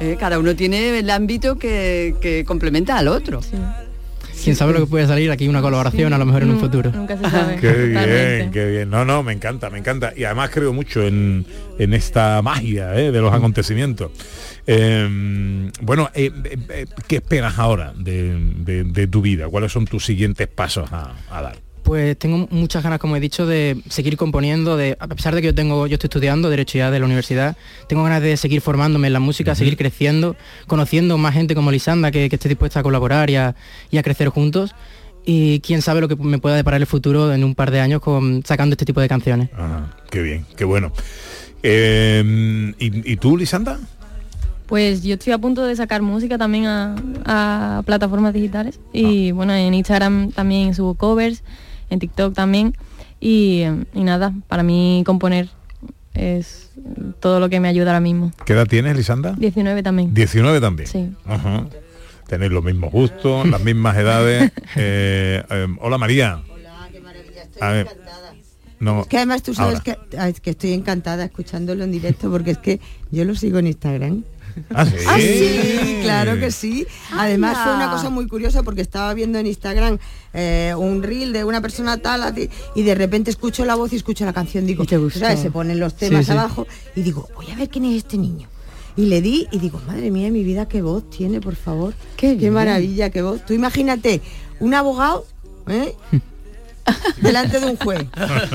[0.00, 3.40] Eh, cada uno tiene el ámbito que, que complementa al otro.
[4.44, 6.92] Quién sabe lo que puede salir aquí una colaboración a lo mejor en un futuro.
[6.92, 7.56] Nunca se sabe.
[7.56, 8.88] Qué bien, qué bien.
[8.90, 10.12] No, no, me encanta, me encanta.
[10.16, 11.44] Y además creo mucho en,
[11.78, 13.10] en esta magia ¿eh?
[13.10, 14.12] de los acontecimientos.
[14.70, 19.48] Eh, bueno, eh, eh, eh, ¿qué esperas ahora de, de- de tu vida?
[19.48, 21.58] ¿Cuáles son tus siguientes pasos a, a dar?
[21.82, 25.46] Pues tengo muchas ganas, como he dicho, de seguir componiendo, de, a pesar de que
[25.46, 27.56] yo tengo, yo estoy estudiando Derecho ya de la universidad,
[27.88, 32.10] tengo ganas de seguir formándome en la música, seguir creciendo, conociendo más gente como Lisanda
[32.10, 33.56] que, que esté dispuesta a colaborar y a,
[33.90, 34.74] y a crecer juntos.
[35.24, 38.02] Y quién sabe lo que me pueda deparar el futuro en un par de años
[38.02, 39.48] con, sacando este tipo de canciones.
[39.56, 40.92] Ah, qué bien, qué bueno.
[41.62, 43.78] ¿y, y tú, Lisanda?
[44.68, 49.54] Pues yo estoy a punto de sacar música también a, a plataformas digitales y bueno,
[49.54, 51.42] en Instagram también subo covers,
[51.90, 52.74] en TikTok también
[53.18, 53.62] y,
[53.94, 55.48] y nada, para mí componer
[56.14, 56.70] es
[57.20, 58.30] todo lo que me ayuda ahora mismo.
[58.44, 59.34] ¿Qué edad tienes, Lisanda?
[59.38, 60.12] 19 también.
[60.12, 60.88] 19 también.
[60.88, 61.10] Sí.
[61.24, 61.66] Ajá.
[62.26, 64.52] Tenéis los mismos gustos, las mismas edades.
[64.76, 66.42] Eh, eh, hola María.
[67.60, 67.88] A ver.
[68.80, 69.96] No, Es que además tú sabes ahora.
[70.08, 73.58] que, ah, es que estoy encantada escuchándolo en directo porque es que yo lo sigo
[73.58, 74.24] en Instagram.
[74.74, 74.92] ¿Ah, sí?
[75.06, 76.86] Ah, sí, claro que sí.
[77.12, 77.64] Además Anda.
[77.64, 79.98] fue una cosa muy curiosa porque estaba viendo en Instagram
[80.32, 83.96] eh, un reel de una persona tal así, y de repente escucho la voz y
[83.96, 84.66] escucho la canción.
[84.66, 85.40] Digo, ¿sabes?
[85.40, 86.32] Se ponen los temas sí.
[86.32, 88.48] abajo y digo, voy a ver quién es este niño.
[88.96, 91.94] Y le di y digo, madre mía, mi vida, qué voz tiene, por favor.
[92.16, 92.52] Qué, bien.
[92.52, 93.46] maravilla, qué voz.
[93.46, 94.20] Tú imagínate,
[94.58, 95.24] un abogado,
[95.68, 95.94] ¿eh?
[97.20, 98.06] delante de un juez.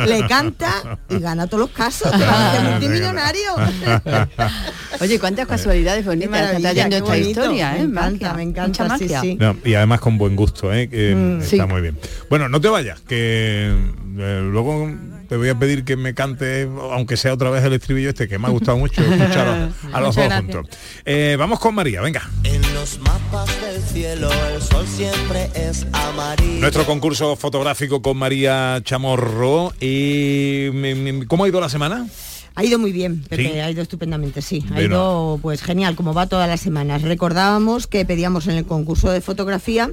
[0.08, 2.12] Le canta y gana todos los casos.
[2.12, 3.56] Te vas a hacer multimillonario.
[5.02, 7.30] Oye, cuántas casualidades bonitas está trayendo esta bonito.
[7.30, 7.82] historia, Me ¿eh?
[7.82, 9.36] encanta, Magia, me encanta, mucha sí, sí.
[9.40, 10.88] No, y además con buen gusto, ¿eh?
[10.90, 11.42] que Mm.
[11.42, 11.62] está Sí.
[11.62, 11.98] muy bien.
[12.30, 13.72] Bueno, no te vayas, que
[14.18, 14.92] eh, luego
[15.34, 18.38] te voy a pedir que me cante, aunque sea otra vez el estribillo este, que
[18.38, 19.54] me ha gustado mucho escuchar a,
[19.98, 20.40] a los Muchas dos gracias.
[20.42, 20.68] juntos.
[21.06, 22.30] Eh, vamos con María, venga.
[22.44, 26.60] En los mapas del cielo el sol siempre es amarillo.
[26.62, 29.74] Nuestro concurso fotográfico con María Chamorro.
[29.80, 30.68] Y,
[31.26, 32.06] ¿Cómo ha ido la semana?
[32.54, 33.60] Ha ido muy bien, Pepe, Sí.
[33.60, 34.64] ha ido estupendamente, sí.
[34.70, 34.88] Ha Bueno.
[34.88, 37.02] ido pues genial, como va todas las semanas.
[37.02, 39.90] Recordábamos que pedíamos en el concurso de fotografía,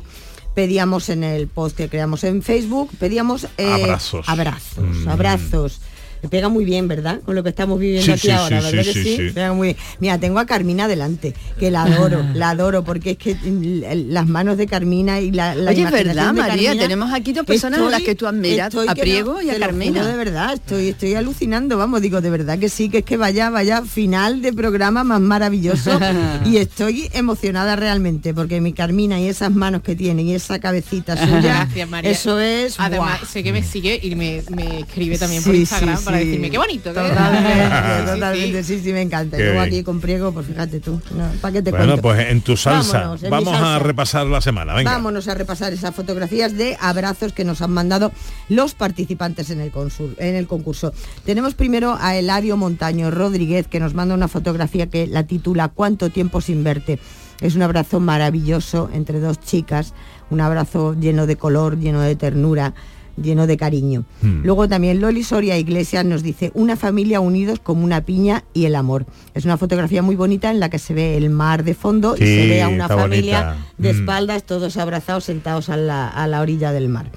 [0.54, 4.28] pedíamos en el post que creamos en Facebook, pedíamos eh, Abrazos.
[4.28, 5.08] Abrazos, Mm.
[5.08, 5.80] abrazos.
[6.22, 7.20] Me pega muy bien, ¿verdad?
[7.24, 9.32] Con lo que estamos viviendo Sí, aquí sí, ahora, sí, ¿verdad sí, que sí.
[9.34, 9.76] Pega muy bien.
[10.00, 14.26] Mira, tengo a Carmina delante, que la adoro, la adoro, porque es que mm, las
[14.26, 17.46] manos de Carmina y la, la Oye, es verdad, de María, Carmina- tenemos aquí dos
[17.46, 20.06] personas a las que tú admiras, estoy a que Priego y a Carmina.
[20.06, 23.50] de verdad, estoy, estoy alucinando, vamos, digo, de verdad que sí, que es que vaya,
[23.50, 25.98] vaya final de programa más maravilloso
[26.44, 31.16] y estoy emocionada realmente, porque mi Carmina y esas manos que tiene y esa cabecita
[31.16, 32.10] suya, Gracias, María.
[32.10, 32.74] eso es...
[32.78, 33.28] Además, ¡buah!
[33.28, 36.26] sé que me sigue y me, me escribe también por Sí, Instagram sí, para sí.
[36.26, 36.92] decirme qué bonito.
[36.92, 37.48] qué Totalmente,
[37.94, 38.12] bonito".
[38.14, 39.36] totalmente, sí, sí, me encanta.
[39.36, 39.58] Qué bien.
[39.58, 41.00] aquí con Priego, pues fíjate tú,
[41.40, 42.02] ¿para qué te Bueno, cuento?
[42.02, 42.98] pues en tu salsa.
[42.98, 44.90] Vámonos, en mi Vamos a repasar la semana, venga.
[44.92, 48.12] Vámonos a repasar esas fotografías de abrazos que nos han mandado
[48.48, 50.92] los participantes en el, consul- en el concurso.
[51.24, 56.10] Tenemos primero a Eladio Montaño Rodríguez que nos manda una fotografía que la titula ¿Cuánto
[56.10, 56.98] tiempo sin verte?
[57.40, 59.94] Es un abrazo maravilloso entre dos chicas,
[60.28, 62.74] un abrazo lleno de color, lleno de ternura
[63.22, 64.04] lleno de cariño.
[64.22, 64.42] Hmm.
[64.44, 68.74] Luego también Loli Soria Iglesias nos dice una familia unidos como una piña y el
[68.74, 69.06] amor.
[69.34, 72.20] Es una fotografía muy bonita en la que se ve el mar de fondo y
[72.20, 73.56] se ve a una familia bonita.
[73.78, 73.96] de Mm.
[73.96, 77.10] espaldas, todos abrazados, sentados a la, a la orilla del mar.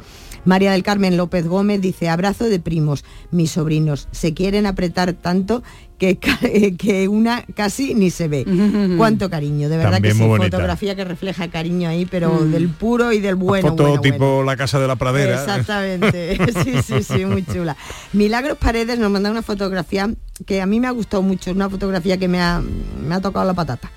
[0.46, 5.64] María del Carmen López Gómez dice, abrazo de primos, mis sobrinos, se quieren apretar tanto
[5.98, 8.46] que, eh, que una casi ni se ve.
[8.98, 10.58] Cuánto cariño, de verdad También que sí, bonita.
[10.58, 12.52] fotografía que refleja cariño ahí, pero Mm.
[12.52, 13.70] del puro y del bueno.
[13.70, 14.44] Foto bueno, tipo bueno.
[14.44, 15.36] la casa de la pradera.
[15.36, 17.76] Exactamente, sí, sí, sí, muy chula.
[18.12, 20.10] Milagros Paredes nos manda una fotografía
[20.46, 23.22] que a mí me ha gustado mucho, es una fotografía que me ha, me ha
[23.22, 23.92] tocado la patata.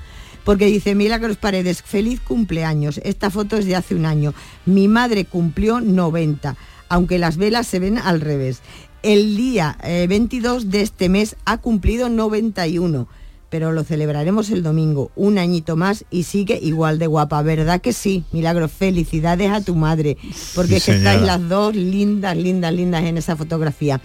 [0.47, 3.01] Porque dice Milagros Paredes, feliz cumpleaños.
[3.03, 4.33] Esta foto es de hace un año.
[4.65, 6.55] Mi madre cumplió 90,
[6.89, 8.61] aunque las velas se ven al revés.
[9.03, 13.09] El día eh, 22 de este mes ha cumplido 91
[13.57, 17.95] pero lo celebraremos el domingo, un añito más y sigue igual de guapa, ¿verdad que
[17.95, 18.23] sí?
[18.31, 20.19] Milagro, felicidades a tu madre,
[20.55, 23.99] porque Sí, es que estáis las dos lindas, lindas, lindas en esa fotografía.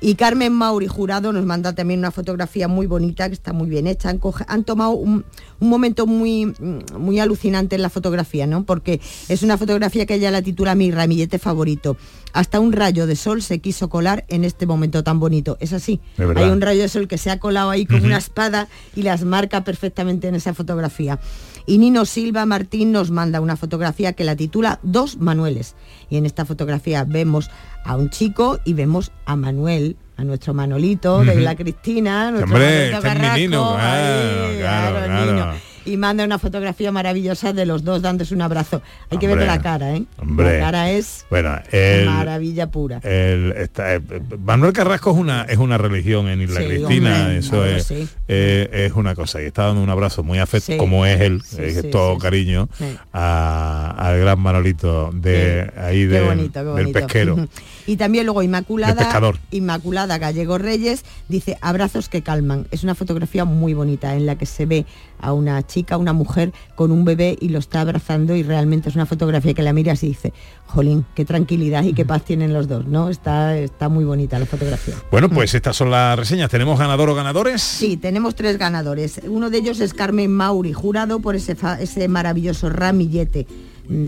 [0.00, 3.88] Y Carmen Mauri Jurado nos manda también una fotografía muy bonita, que está muy bien
[3.88, 4.10] hecha.
[4.10, 5.24] Han, coge- han tomado un,
[5.58, 8.62] un momento muy, mm, muy alucinante en la fotografía, ¿no?
[8.62, 11.96] Porque es una fotografía que ella la titula Mi ramillete favorito.
[12.34, 15.56] Hasta un rayo de sol se quiso colar en este momento tan bonito.
[15.60, 16.00] Es así.
[16.18, 18.66] Hay un rayo de sol que se ha colado ahí con una espada
[18.96, 21.20] y las marca perfectamente en esa fotografía.
[21.64, 25.76] Y Nino Silva Martín nos manda una fotografía que la titula Dos Manueles.
[26.10, 27.50] Y en esta fotografía vemos
[27.84, 32.90] a un chico y vemos a Manuel, a nuestro Manolito de la Cristina, nuestro Hombre,
[32.90, 35.32] Manolito este Carrasco, Nino, ahí, claro, claro, claro.
[35.32, 35.73] Nino.
[35.86, 38.80] Y manda una fotografía maravillosa de los dos dándose un abrazo.
[39.10, 40.04] Hay que verle la cara, ¿eh?
[40.18, 40.54] hombre.
[40.58, 43.00] La cara es Bueno, el, maravilla pura.
[43.02, 44.00] el- eh,
[44.42, 48.08] Manuel Carrasco es una es una religión en Isla Sí, Cristina, hombre, eso es, sí.
[48.28, 49.42] eh, es una cosa.
[49.42, 50.78] Y está dando un abrazo muy afecto, Sí.
[50.78, 52.68] como es él, sí, todo cariño,
[53.12, 57.48] al gran Manolito de ahí Qué de- bonito, qué del pesquero.
[57.86, 59.32] Y también luego Inmaculada.
[59.50, 62.66] Inmaculada Gallego Reyes dice abrazos que calman.
[62.70, 64.86] Es una fotografía muy bonita en la que se ve
[65.20, 68.94] a una chica, una mujer con un bebé y lo está abrazando y realmente es
[68.94, 70.32] una fotografía que la miras y dice,
[70.66, 73.08] jolín, qué tranquilidad y qué paz tienen los dos, ¿no?
[73.08, 74.94] Está, está muy bonita la fotografía.
[75.10, 76.50] Bueno, pues estas son las reseñas.
[76.50, 77.62] ¿Tenemos ganador o ganadores?
[77.62, 79.20] Sí, tenemos tres ganadores.
[79.26, 83.46] Uno de ellos es Carmen Mauri, jurado por ese, ese maravilloso ramillete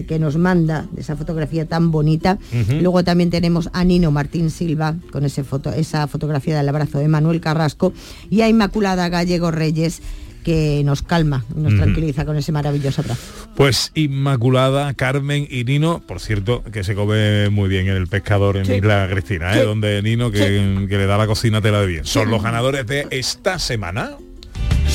[0.09, 2.39] que nos manda esa fotografía tan bonita.
[2.81, 7.09] Luego también tenemos a Nino Martín Silva con ese foto, esa fotografía del abrazo de
[7.09, 7.93] Manuel Carrasco
[8.31, 10.01] y a Inmaculada Gallego Reyes
[10.45, 13.21] que nos calma, nos tranquiliza con ese maravilloso abrazo.
[13.57, 18.57] Pues Inmaculada, Carmen y Nino, por cierto, que se come muy bien en el pescador
[18.57, 18.75] en Sí.
[18.75, 19.59] Isla Cristina, ¿eh?
[19.61, 19.67] Sí.
[19.67, 22.05] donde Nino que, que le da la cocina tela de bien.
[22.05, 22.31] Son Sí.
[22.31, 24.13] los ganadores de esta semana.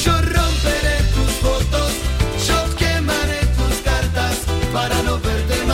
[0.06, 0.14] Yo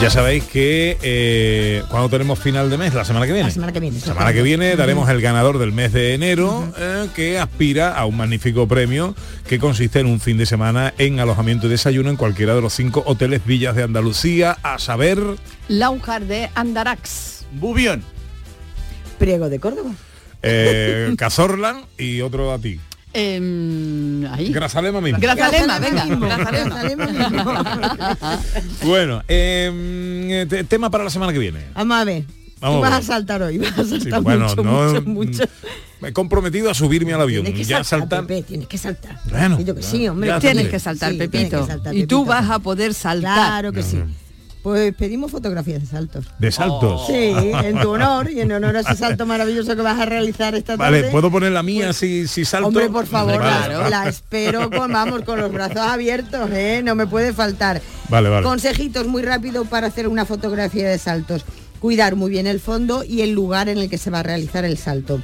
[0.00, 3.48] Ya sabéis que eh, cuando tenemos final de mes, la semana que viene.
[3.48, 3.98] La semana que viene.
[3.98, 8.04] La semana que viene daremos el ganador del mes de enero eh, que aspira a
[8.06, 9.16] un magnífico premio
[9.48, 12.74] que consiste en un fin de semana en alojamiento y desayuno en cualquiera de los
[12.74, 15.18] cinco hoteles villas de Andalucía, a saber...
[15.66, 17.46] Laujar de Andarax.
[17.52, 18.04] Bubión.
[19.18, 19.90] Priego de Córdoba.
[20.42, 22.78] eh, Cazorla y otro a ti.
[23.18, 24.52] Em, ahí.
[24.52, 25.18] Grazalema mismo.
[25.20, 26.06] Grazalema, venga.
[26.06, 28.18] Grazalema.
[28.84, 31.60] Bueno, eh, te- tema para la semana que viene.
[31.74, 32.24] Vamos a ver.
[32.60, 35.44] Vamos vas a saltar hoy, vas a saltar Sí, bueno, mucho, no, mucho, mucho.
[36.00, 37.44] Me he comprometido a subirme al avión.
[37.44, 38.26] Tienes que Ya saltar, saltar.
[38.26, 39.20] Pepe, tienes que saltar.
[39.30, 40.32] Bueno, yo que ya- sí, hombre.
[40.40, 41.60] Tienes que saltar, Sí, tienes Pepito.
[41.60, 42.24] que saltar, y tú Pepito.
[42.24, 43.34] vas a poder saltar.
[43.34, 43.98] Claro que sí.
[44.68, 46.26] Pues pedimos fotografías de saltos.
[46.38, 47.06] De saltos.
[47.06, 47.14] Sí,
[47.64, 50.76] en tu honor y en honor a ese salto maravilloso que vas a realizar esta
[50.76, 51.00] tarde.
[51.00, 52.68] Vale, ¿puedo poner la mía si, si salto?
[52.68, 53.88] Hombre, por favor, Vale, vale.
[53.88, 56.82] la espero con, vamos, con los brazos abiertos, ¿eh?
[56.84, 57.80] No me puede faltar.
[58.10, 58.42] Vale, vale.
[58.44, 61.46] Consejitos muy rápido para hacer una fotografía de saltos.
[61.80, 64.66] Cuidar muy bien el fondo y el lugar en el que se va a realizar
[64.66, 65.22] el salto.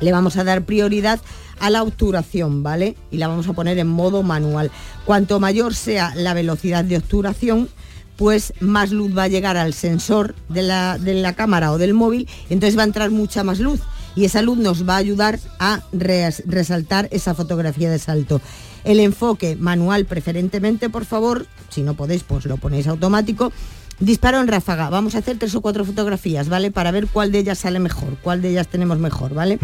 [0.00, 1.18] Le vamos a dar prioridad
[1.58, 2.94] a la obturación, ¿vale?
[3.10, 4.70] Y la vamos a poner en modo manual.
[5.04, 7.68] Cuanto mayor sea la velocidad de obturación,
[8.18, 11.94] pues más luz va a llegar al sensor de la, de la cámara o del
[11.94, 13.80] móvil, entonces va a entrar mucha más luz.
[14.16, 18.40] Y esa luz nos va a ayudar a res- resaltar esa fotografía de salto.
[18.82, 23.52] El enfoque manual preferentemente, por favor, si no podéis, pues lo ponéis automático.
[24.00, 24.90] Disparo en ráfaga.
[24.90, 26.70] Vamos a hacer tres o cuatro fotografías, ¿vale?
[26.70, 29.58] Para ver cuál de ellas sale mejor, cuál de ellas tenemos mejor, ¿vale?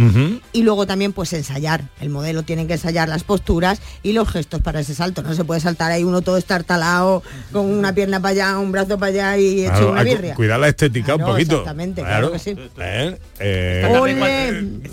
[0.52, 1.88] Y luego también pues ensayar.
[2.00, 5.22] El modelo tiene que ensayar las posturas y los gestos para ese salto.
[5.22, 8.98] No se puede saltar ahí uno todo estartalado, con una pierna para allá, un brazo
[8.98, 10.34] para allá y hecho Claro, una birria.
[10.34, 11.52] Cuidar la estética Claro, un poquito.
[11.58, 12.56] exactamente, claro que sí.
[12.78, 14.20] Eh, eh, ¡Ole!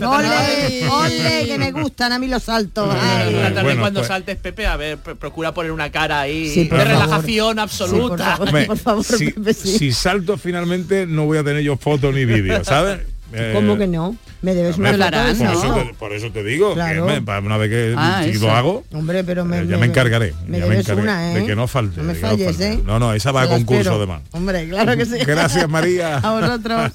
[0.06, 0.88] ¡Ole!
[0.88, 1.46] ¡Ole!
[1.48, 2.96] Que me gustan a mí los saltos.
[3.00, 3.34] Ay.
[3.64, 6.78] Bueno, cuando pues- saltes, Pepe, a ver, pr- procura poner una cara ahí Sí, por
[6.78, 7.00] de favor.
[7.02, 8.38] relajación absoluta.
[8.40, 8.68] Hombre,
[9.04, 13.00] si, si salto finalmente no voy a tener yo foto ni vídeo, ¿sabes?
[13.34, 14.16] eh, ¿Cómo que no?
[14.42, 15.74] Me debes una foto por, por eso.
[15.88, 17.06] te, por eso te digo, Claro.
[17.06, 19.78] que me- para una vez que Ah, si lo hago, Hombre, pero me, eh, ya
[19.78, 20.34] me encargaré.
[20.48, 21.40] Me ya encargaré una, ¿eh?
[21.42, 21.98] de que no falte.
[21.98, 22.74] No me que no falles, falte.
[22.74, 22.80] ¿eh?
[22.84, 24.00] No, no, esa va a concurso espero.
[24.00, 24.22] de más.
[24.32, 25.18] Hombre, claro que sí.
[25.28, 26.18] Gracias, María.
[26.18, 26.92] a vosotros.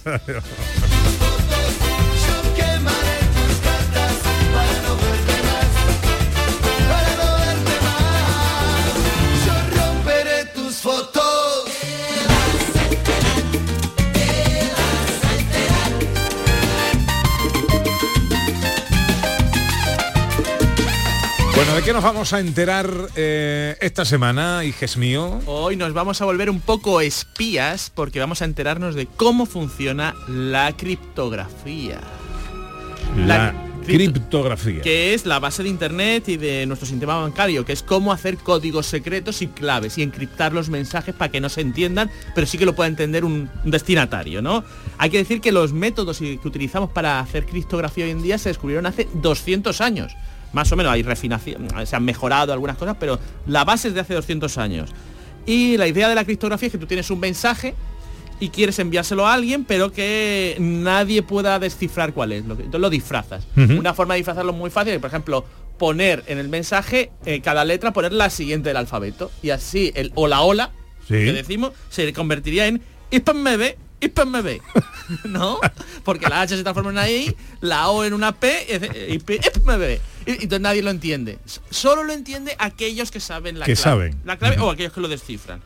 [21.57, 25.41] Bueno, ¿de qué nos vamos a enterar eh, esta semana, hijes mío?
[25.47, 30.15] Hoy nos vamos a volver un poco espías porque vamos a enterarnos de cómo funciona
[30.29, 31.99] la criptografía.
[33.17, 33.55] La,
[33.87, 34.83] cripto- criptografía.
[34.83, 38.37] que es la base de internet y de nuestro sistema bancario, que es cómo hacer
[38.37, 42.59] códigos secretos y claves y encriptar los mensajes para que no se entiendan, pero sí
[42.59, 44.63] que lo pueda entender un destinatario, ¿no?
[44.99, 48.51] Hay que decir que los métodos que utilizamos para hacer criptografía hoy en día se
[48.51, 50.13] descubrieron hace 200 años.
[50.53, 54.01] Más o menos hay refinación, se han mejorado algunas cosas, pero la base es de
[54.01, 54.91] hace 200 años.
[55.45, 57.75] Y la idea de la criptografía es que tú tienes un mensaje
[58.41, 62.45] y quieres enviárselo a alguien, pero que nadie pueda descifrar cuál es.
[62.47, 63.47] Lo que- Entonces lo disfrazas.
[63.57, 65.45] Una forma de disfrazarlo muy fácil es, por ejemplo,
[65.79, 69.31] poner en el mensaje eh, cada letra, poner la siguiente del alfabeto.
[69.43, 70.71] Y así el hola hola,
[71.07, 71.15] Sí.
[71.15, 72.81] que decimos, se convertiría en
[73.11, 74.61] IPMB, IPMB.
[75.25, 75.59] ¿No?
[76.05, 78.67] Porque la H se transforma en una I, la O en una P,
[79.11, 79.99] IP, IPMB.
[80.27, 81.39] Y, entonces nadie lo entiende.
[81.71, 83.83] Solo lo entiende aquellos que saben la Que clave.
[84.11, 84.21] saben.
[84.25, 85.63] La clave o aquellos que lo descifran.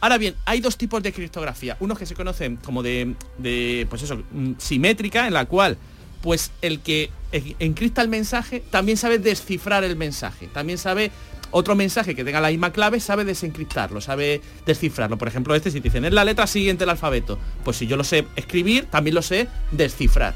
[0.00, 1.76] Ahora bien, hay dos tipos de criptografía.
[1.80, 5.76] Unos que se conocen como de, de, pues eso, mm, simétrica, en la cual
[6.22, 10.46] pues el que en- encripta el mensaje también sabe descifrar el mensaje.
[10.46, 11.10] También sabe
[11.54, 15.16] otro mensaje que tenga la misma clave, sabe desencriptarlo, sabe descifrarlo.
[15.16, 17.96] Por ejemplo, este si te dicen es la letra siguiente del alfabeto, pues si yo
[17.96, 20.34] lo sé escribir, también lo sé descifrar.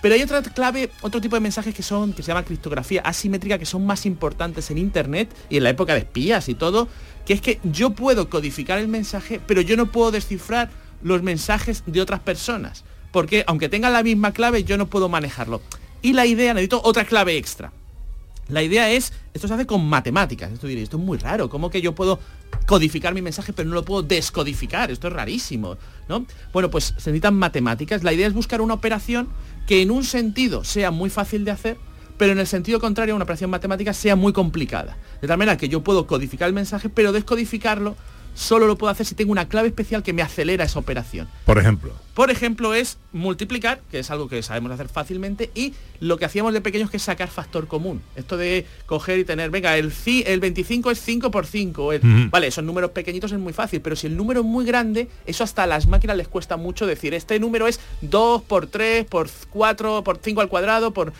[0.00, 3.58] Pero hay otra clave, otro tipo de mensajes que son, que se llama criptografía asimétrica,
[3.58, 6.88] que son más importantes en internet y en la época de espías y todo,
[7.26, 10.70] que es que yo puedo codificar el mensaje, pero yo no puedo descifrar
[11.02, 12.84] los mensajes de otras personas.
[13.12, 15.60] Porque aunque tengan la misma clave, yo no puedo manejarlo.
[16.00, 17.72] Y la idea, necesito otra clave extra.
[18.48, 20.52] La idea es, esto se hace con matemáticas.
[20.52, 21.48] Esto diréis, esto es muy raro.
[21.48, 22.20] ¿Cómo que yo puedo
[22.66, 24.90] codificar mi mensaje pero no lo puedo descodificar?
[24.90, 25.76] Esto es rarísimo,
[26.08, 26.26] ¿no?
[26.52, 28.04] Bueno, pues se necesitan matemáticas.
[28.04, 29.28] La idea es buscar una operación
[29.66, 31.76] que en un sentido sea muy fácil de hacer,
[32.16, 34.96] pero en el sentido contrario una operación matemática sea muy complicada.
[35.20, 37.96] De tal manera que yo puedo codificar el mensaje, pero descodificarlo
[38.36, 41.26] solo lo puedo hacer si tengo una clave especial que me acelera esa operación.
[41.44, 41.92] Por ejemplo.
[42.14, 46.52] Por ejemplo, es multiplicar, que es algo que sabemos hacer fácilmente, y lo que hacíamos
[46.54, 48.00] de pequeños que es sacar factor común.
[48.14, 51.92] Esto de coger y tener, venga, el, ci- el 25 es 5 por 5.
[51.92, 52.30] el- Ujú.
[52.30, 55.44] Vale, esos números pequeñitos es muy fácil, pero si el número es muy grande, eso
[55.44, 59.28] hasta a las máquinas les cuesta mucho decir, este número es 2 por 3, por
[59.50, 61.12] 4, por 5 al cuadrado, por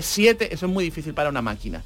[0.00, 1.82] 7, eso es muy difícil para una máquina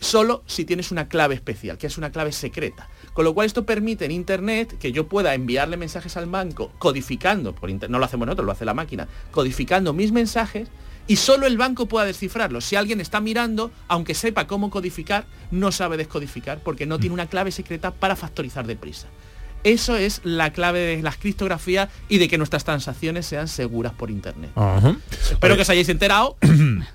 [0.00, 2.88] solo si tienes una clave especial, que es una clave secreta.
[3.12, 7.54] Con lo cual esto permite en Internet que yo pueda enviarle mensajes al banco codificando,
[7.54, 10.68] por no lo hacemos nosotros, lo hace la máquina, codificando mis mensajes
[11.06, 12.64] y solo el banco pueda descifrarlos.
[12.64, 17.26] Si alguien está mirando, aunque sepa cómo codificar, no sabe descodificar porque no tiene una
[17.26, 19.08] clave secreta para factorizar deprisa.
[19.62, 24.10] Eso es la clave de las criptografías y de que nuestras transacciones sean seguras por
[24.10, 24.50] Internet.
[25.30, 26.36] Espero que os hayáis enterado.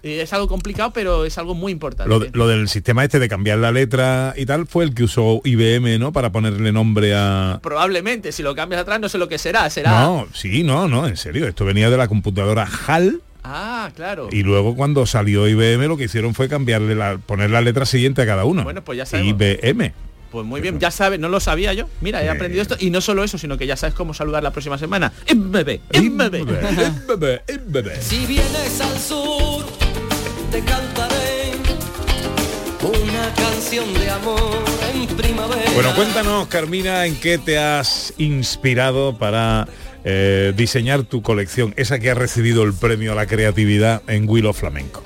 [0.03, 2.29] Es algo complicado, pero es algo muy importante.
[2.33, 5.99] Lo del sistema este de cambiar la letra y tal fue el que usó IBM,
[5.99, 6.11] ¿no?
[6.11, 7.59] Para ponerle nombre a...
[7.61, 10.01] Probablemente, si lo cambias atrás no sé lo que será, será...
[10.01, 11.47] No, sí, no, no, en serio.
[11.47, 14.29] Esto venía de la computadora HAL Ah, claro.
[14.31, 18.23] y luego cuando salió IBM lo que hicieron fue cambiarle la, poner la letra siguiente
[18.23, 18.63] a cada uno.
[18.63, 19.39] Bueno, pues ya sabemos.
[19.39, 19.93] IBM.
[20.35, 21.87] Pues muy bien, ya sabes, no lo sabía yo.
[22.01, 22.75] Mira, he aprendido esto.
[22.77, 25.13] Y no solo eso, sino que ya sabes cómo saludar la próxima semana.
[25.33, 26.35] MB, MB.
[28.01, 29.65] Si vienes al sur,
[30.51, 31.53] te cantaré
[32.83, 34.61] una canción de amor
[34.93, 35.71] en primavera.
[35.73, 39.69] Bueno, cuéntanos, Carmina, en qué te has inspirado para
[40.03, 44.51] eh, diseñar tu colección, esa que ha recibido el premio a la creatividad en Willow
[44.51, 45.01] Flamenco.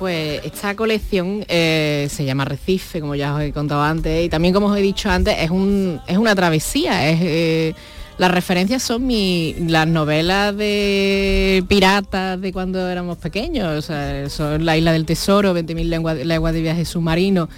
[0.00, 4.54] Pues esta colección eh, se llama Recife, como ya os he contado antes, y también
[4.54, 7.10] como os he dicho antes, es, un, es una travesía.
[7.10, 7.74] Es, eh,
[8.16, 14.64] las referencias son mi, las novelas de piratas de cuando éramos pequeños, o sea, son
[14.64, 17.50] La Isla del Tesoro, 20.000 lenguas leguas de viaje submarino,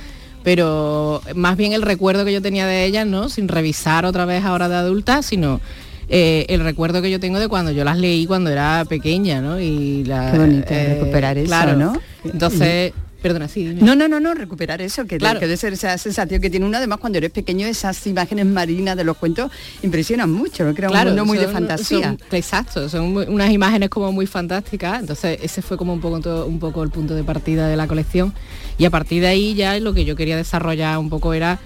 [0.42, 3.28] pero más bien el recuerdo que yo tenía de ellas, ¿no?
[3.28, 5.60] Sin revisar otra vez ahora de adulta, sino
[6.08, 9.60] eh, el recuerdo que yo tengo de cuando yo las leí cuando era pequeña, ¿no?
[9.60, 11.92] Y la, Qué bonito eh, recuperar eso, claro, ¿no?
[12.24, 12.92] Entonces,
[13.22, 13.82] Perdona, sí, dime.
[13.82, 15.38] No, no, no, no, recuperar eso, que, Claro.
[15.38, 18.96] que debe ser esa sensación que tiene uno, además cuando eres pequeño, esas imágenes marinas
[18.96, 19.48] de los cuentos
[19.84, 20.74] impresionan mucho, ¿no?
[20.74, 22.16] crea un mundo muy de fantasía.
[22.18, 24.98] son- exacto, son muy- unas imágenes como muy fantásticas.
[25.02, 27.86] Entonces ese fue como un poco, todo- un poco el punto de partida de la
[27.86, 28.34] colección.
[28.76, 31.60] Y a partir de ahí ya lo que yo quería desarrollar un poco era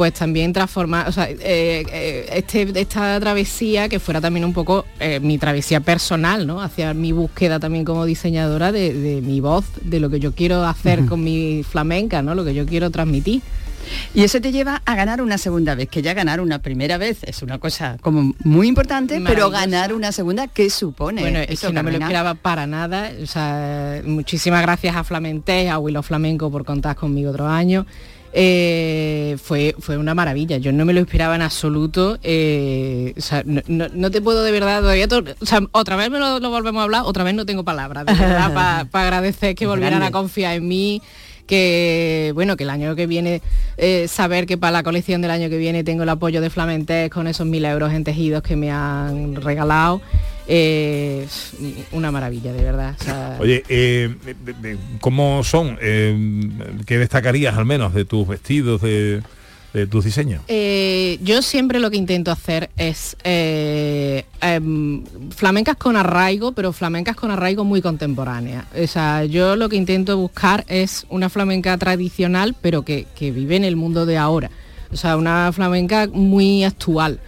[0.00, 4.86] pues también transformar, o sea, eh, eh, este, esta travesía que fuera también un poco
[4.98, 6.62] eh, mi travesía personal, ¿no?
[6.62, 10.64] Hacia mi búsqueda también como diseñadora de, de mi voz, de lo que yo quiero
[10.64, 12.34] hacer con mi flamenca, ¿no?
[12.34, 13.42] Lo que yo quiero transmitir.
[14.14, 17.18] Y eso te lleva a ganar una segunda vez, que ya ganar una primera vez
[17.24, 21.20] es una cosa como muy importante, pero ganar una segunda, ¿qué supone?
[21.20, 23.10] Bueno, es eso, que no me lo esperaba para nada.
[23.22, 27.84] O sea, muchísimas gracias a Flamenté, a Willow Flamenco por contar conmigo otro año.
[28.32, 32.18] Eh, fue, fue una maravilla, yo no me lo esperaba en absoluto.
[32.22, 35.08] eh, o sea, no, no- no te puedo de verdad todavía.
[35.08, 37.64] to- o sea, otra vez me lo, lo volvemos a hablar, otra vez no tengo
[37.64, 41.02] palabras, de verdad, para agradecer que volvieran a confiar en mí
[41.46, 43.42] que bueno que el año que viene
[43.76, 47.10] eh, saber que para la colección del año que viene tengo el apoyo de Flamentés
[47.10, 50.00] con esos mil euros en tejidos que me han regalado
[50.52, 51.28] eh,
[51.92, 54.12] una maravilla de verdad o sea, Oye, eh,
[54.44, 55.78] de- de- ¿cómo son?
[55.80, 56.48] Eh,
[56.86, 59.22] ¿Qué destacarías al menos de tus vestidos, de,
[59.72, 60.42] de tus diseños?
[60.48, 67.14] Eh, yo siempre lo que intento hacer es eh, em, flamencas con arraigo, pero flamencas
[67.14, 68.66] con arraigo muy contemporánea.
[68.82, 73.54] O sea, yo lo que intento buscar es una flamenca tradicional, pero que, que vive
[73.54, 74.50] en el mundo de ahora.
[74.92, 77.20] O sea, una flamenca muy actual.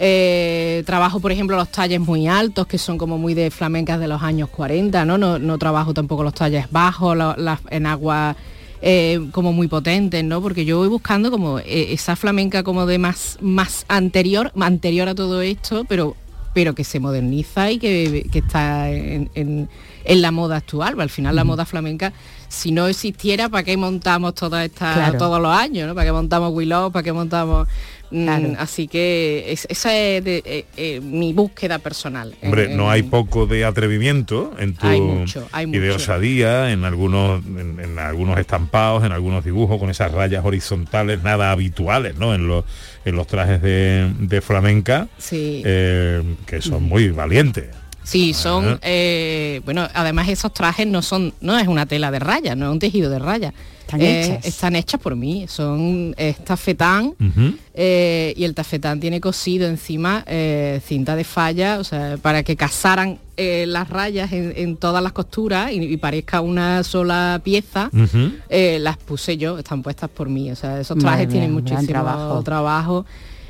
[0.00, 4.06] Eh, trabajo, por ejemplo, los talles muy altos, que son como muy de flamencas de
[4.08, 5.16] los años 40, ¿no?
[5.16, 8.36] No, no trabajo tampoco los talles bajos, la- las en agua
[8.82, 10.42] eh, como muy potentes, ¿no?
[10.42, 15.14] Porque yo voy buscando como eh, esa flamenca como de más, más anterior, anterior a
[15.14, 16.14] todo esto, pero,
[16.52, 19.68] pero que se moderniza y que, que está en, en-
[20.04, 21.00] en la moda actual.
[21.00, 22.12] Al final la moda flamenca,
[22.48, 25.18] si no existiera, ¿para qué montamos toda esta, Claro.
[25.18, 25.88] todos los años?
[25.88, 25.94] ¿no?
[25.94, 26.90] ¿Para qué montamos Willow?
[26.92, 27.68] ¿Para qué montamos...?
[28.12, 28.52] Mm, Claro.
[28.60, 32.36] Así que es- esa es de- eh, eh, mi búsqueda personal.
[32.40, 35.90] Hombre, En- no en- hay poco de atrevimiento en tu Hay mucho, hay y de
[35.90, 41.50] osadía en algunos en, en algunos estampados, en algunos dibujos con esas rayas horizontales nada
[41.50, 42.32] habituales, ¿no?
[42.32, 42.64] En los
[43.04, 45.62] en los trajes de, de flamenca, Sí.
[45.64, 47.66] eh, que son muy valientes.
[48.06, 52.54] Sí, son, eh, bueno, además esos trajes no son, no es una tela de raya,
[52.54, 53.52] no es un tejido de raya.
[53.80, 54.46] Están Eh, hechas.
[54.46, 57.14] Están hechas por mí, son es tafetán
[57.74, 62.56] eh, y el tafetán tiene cosido encima eh, cinta de falla, o sea, para que
[62.56, 67.90] casaran eh, las rayas en, en todas las costuras y, y parezca una sola pieza.
[68.48, 70.50] eh, las puse yo, están puestas por mí.
[70.50, 72.42] O sea, esos trajes tienen muchísimo trabajo.
[72.42, 73.06] trabajo.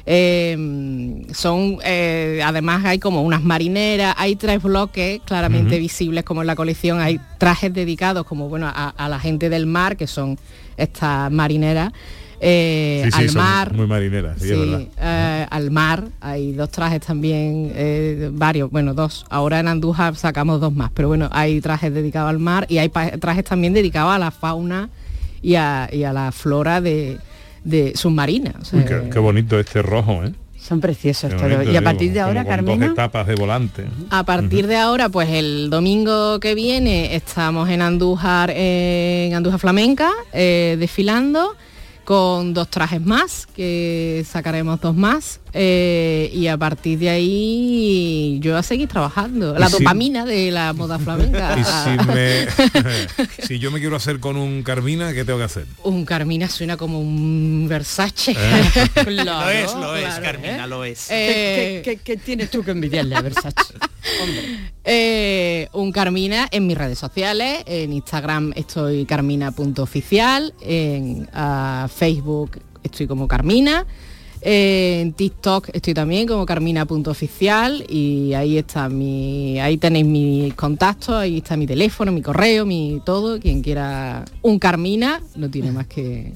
[0.09, 6.47] Eh, son eh, además hay como unas marineras, hay tres bloques claramente visibles como en
[6.47, 10.39] la colección, hay trajes dedicados como bueno a, a la gente del mar, que son
[10.77, 11.93] estas marineras,
[12.41, 13.73] eh, Sí, sí, al mar.
[13.75, 19.25] muy marineras, sí, eh, al mar hay dos trajes también, eh, varios, bueno, dos.
[19.31, 22.91] Ahora en Andújar sacamos dos más, pero bueno, hay trajes dedicados al mar y hay
[22.91, 24.91] trajes también dedicados a la fauna
[25.43, 27.19] y a, y a la flora de,
[27.67, 28.55] de submarina.
[28.61, 30.33] o sea, Uy, qué, qué bonito este rojo, ¿eh?
[30.59, 31.51] Son preciosos Qué todos.
[31.53, 33.85] bonito, Y a digo, partir de ahora, Carmena, etapas de volante.
[34.11, 40.11] A partir de ahora, pues el domingo que viene estamos en Andújar, en Andújar Flamenca,
[40.33, 41.55] eh, desfilando
[42.05, 48.59] con dos trajes más, que sacaremos dos más, eh, y a partir de ahí yo
[48.59, 49.59] a seguir trabajando.
[49.59, 51.57] La si- dopamina de la moda flamenca.
[51.59, 52.47] Y si, me,
[53.47, 55.65] si yo me quiero hacer con un Carmina, ¿qué tengo que hacer?
[55.83, 58.33] Un Carmina suena como un Versace.
[58.33, 58.37] Eh.
[59.07, 60.69] Claro, lo es, lo es, claro, Carmina, ¿eh?
[60.69, 61.11] lo es.
[61.11, 63.75] Eh, ¿qué, qué- qué tienes tú que envidiarle a Versace?
[64.85, 67.63] Eh, un Carmina en mis redes sociales.
[67.67, 70.55] En Instagram estoy carmina.oficial.
[70.61, 73.87] En ah, Facebook estoy como Carmina.
[74.41, 81.15] Eh, en TikTok estoy también como carmina.oficial y ahí está mi, ahí tenéis mis contactos,
[81.17, 83.41] ahí está mi teléfono, mi correo, mi todo.
[83.41, 86.33] Quien quiera un Carmina no tiene más que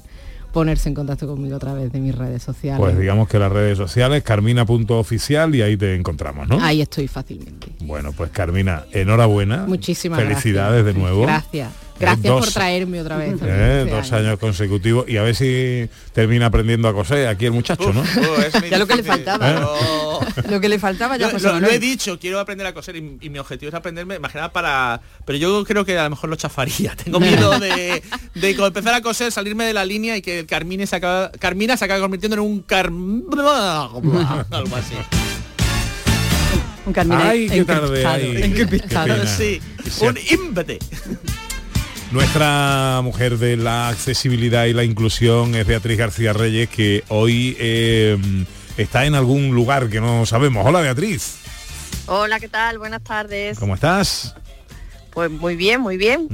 [0.51, 2.79] ponerse en contacto conmigo a través de mis redes sociales.
[2.79, 6.61] Pues digamos que las redes sociales, carmina.oficial y ahí te encontramos, ¿no?
[6.61, 7.67] Ahí estoy fácilmente.
[7.81, 9.65] Bueno, pues Carmina, enhorabuena.
[9.67, 10.95] Muchísimas Felicidades gracias.
[10.95, 11.21] de nuevo.
[11.23, 11.69] Gracias.
[12.01, 13.33] Gracias dos- por traerme otra vez.
[13.41, 14.27] Eh, este dos año.
[14.29, 18.03] años consecutivos y a ver si termina aprendiendo a coser aquí el muchacho, ¿no?
[18.69, 19.49] ya lo que le faltaba.
[19.51, 20.41] ¿Eh?
[20.49, 21.75] Lo que le faltaba ya Lo, José lo- lo Manuel.
[21.75, 25.01] he dicho, quiero aprender a coser y, y mi objetivo es aprenderme, imaginar para...
[25.25, 26.95] Pero yo creo que a lo mejor lo chafaría.
[27.03, 28.01] Tengo miedo de,
[28.35, 31.85] de empezar a coser, salirme de la línea y que Carmine se acaba, Carmina se
[31.85, 32.87] acaba convirtiendo en un car...
[34.51, 34.95] algo así.
[36.85, 39.15] Un Carmina Ay, qué tarde encriptado.
[39.21, 39.27] Qué.
[39.27, 39.61] Sí,
[40.01, 40.79] un ímpete.
[42.11, 48.17] Nuestra mujer de la accesibilidad y la inclusión es Beatriz García Reyes, que hoy eh,
[48.75, 50.65] está en algún lugar que no sabemos.
[50.65, 51.37] Hola Beatriz.
[52.07, 52.79] Hola, ¿qué tal?
[52.79, 53.57] Buenas tardes.
[53.57, 54.35] ¿Cómo estás?
[55.13, 56.27] Pues muy bien, muy bien.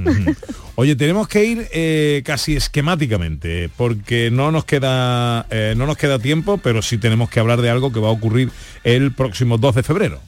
[0.75, 6.17] Oye, tenemos que ir eh, casi esquemáticamente, porque no nos queda eh, no nos queda
[6.17, 8.49] tiempo, pero sí tenemos que hablar de algo que va a ocurrir
[8.83, 10.21] el próximo 2 de febrero.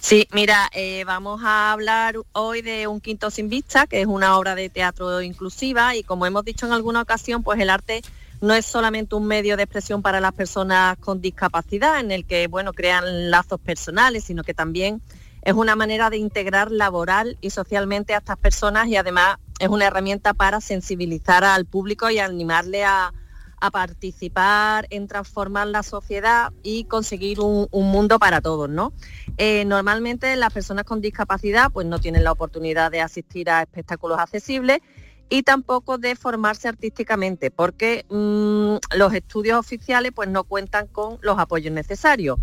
[0.00, 4.38] Sí, mira, eh, vamos a hablar hoy de Un Quinto Sin Vista, que es una
[4.38, 8.02] obra de teatro inclusiva y como hemos dicho en alguna ocasión, pues el arte
[8.40, 12.46] no es solamente un medio de expresión para las personas con discapacidad, en el que,
[12.46, 15.02] bueno, crean lazos personales, sino que también
[15.42, 19.86] es una manera de integrar laboral y socialmente a estas personas y además es una
[19.86, 23.12] herramienta para sensibilizar al público y animarle a,
[23.60, 28.92] a participar en transformar la sociedad y conseguir un, un mundo para todos, ¿no?
[29.36, 34.18] Eh, normalmente las personas con discapacidad pues no tienen la oportunidad de asistir a espectáculos
[34.18, 34.80] accesibles
[35.30, 41.38] y tampoco de formarse artísticamente porque mm, los estudios oficiales pues no cuentan con los
[41.38, 42.38] apoyos necesarios.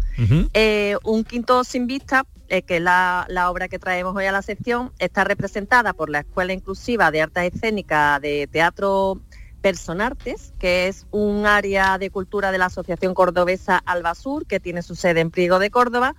[0.54, 4.32] Eh, un quinto sin vista, eh, que es la, la obra que traemos hoy a
[4.32, 9.20] la sección, está representada por la Escuela Inclusiva de Artes Escénicas de Teatro
[9.66, 14.94] Personartes, que es un área de cultura de la Asociación Cordobesa Albasur, que tiene su
[14.94, 16.16] sede en Priego de Córdoba.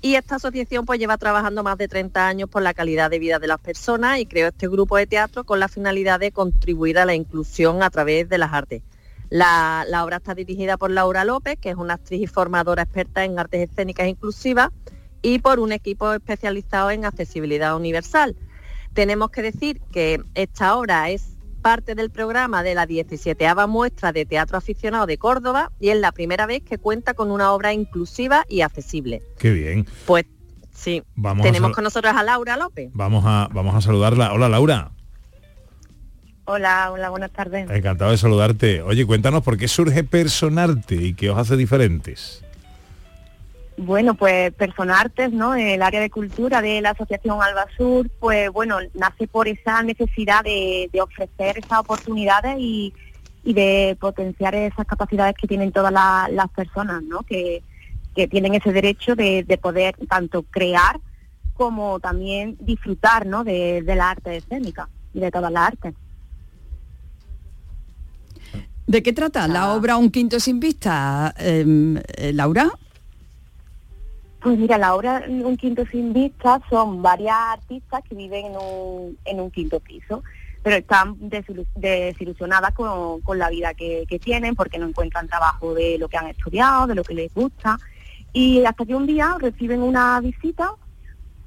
[0.00, 3.38] Y esta asociación pues lleva trabajando más de 30 años por la calidad de vida
[3.38, 7.04] de las personas y creó este grupo de teatro con la finalidad de contribuir a
[7.04, 8.82] la inclusión a través de las artes.
[9.28, 13.22] La, la obra está dirigida por Laura López, que es una actriz y formadora experta
[13.22, 14.70] en artes escénicas inclusivas,
[15.20, 18.34] y por un equipo especializado en accesibilidad universal.
[18.94, 24.24] Tenemos que decir que esta obra es parte del programa de la 17 muestra de
[24.24, 28.44] teatro aficionado de Córdoba y es la primera vez que cuenta con una obra inclusiva
[28.48, 29.22] y accesible.
[29.38, 29.86] Qué bien.
[30.06, 30.24] Pues
[30.72, 32.90] sí, Vamos tenemos con nosotros a Laura López.
[32.92, 34.32] Vamos a vamos a saludarla.
[34.32, 34.92] Hola Laura,
[36.50, 37.68] Hola, hola, buenas tardes.
[37.68, 38.80] encantado de saludarte.
[38.80, 42.42] Oye, cuéntanos por qué surge Personarte y qué os hace diferentes.
[43.80, 45.54] Bueno, pues Personartes, ¿no?
[45.54, 50.90] El área de cultura de la Asociación Albasur, pues bueno, nace por esa necesidad de,
[50.92, 52.92] de ofrecer esas oportunidades y,
[53.44, 57.22] y de potenciar esas capacidades que tienen todas la- las personas, ¿no?
[57.22, 57.62] Que,
[58.16, 60.98] que tienen ese derecho de, de poder tanto crear
[61.54, 63.44] como también disfrutar, ¿no?
[63.44, 65.94] De, de la arte escénica y de todas las artes.
[68.88, 72.70] ¿De qué trata la obra Un Quinto Sin Vista, em, eh, Laura?
[74.40, 79.18] Pues mira, la obra Un Quinto Sin Vista son varias artistas que viven en un,
[79.24, 80.22] en un quinto piso,
[80.62, 85.74] pero están desilu- desilusionadas con, con la vida que, que tienen porque no encuentran trabajo
[85.74, 87.78] de lo que han estudiado, de lo que les gusta.
[88.32, 90.70] Y hasta que un día reciben una visita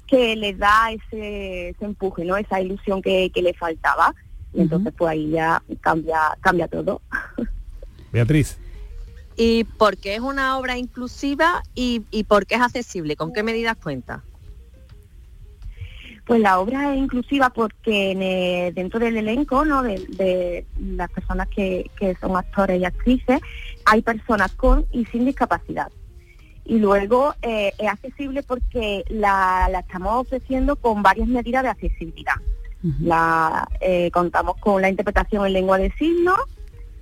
[0.06, 2.36] que les da ese, ese empuje, ¿no?
[2.36, 4.14] esa ilusión que, que les faltaba.
[4.52, 7.00] Y entonces pues ahí ya cambia, cambia todo.
[8.12, 8.58] Beatriz.
[9.36, 13.16] ¿Y por qué es una obra inclusiva y, y por qué es accesible?
[13.16, 14.22] ¿Con qué medidas cuenta?
[16.26, 19.82] Pues la obra es inclusiva porque en, eh, dentro del elenco, ¿no?
[19.82, 23.40] de, de las personas que, que son actores y actrices,
[23.84, 25.90] hay personas con y sin discapacidad.
[26.64, 32.36] Y luego eh, es accesible porque la, la estamos ofreciendo con varias medidas de accesibilidad.
[33.00, 36.38] La, eh, contamos con la interpretación en lengua de signos,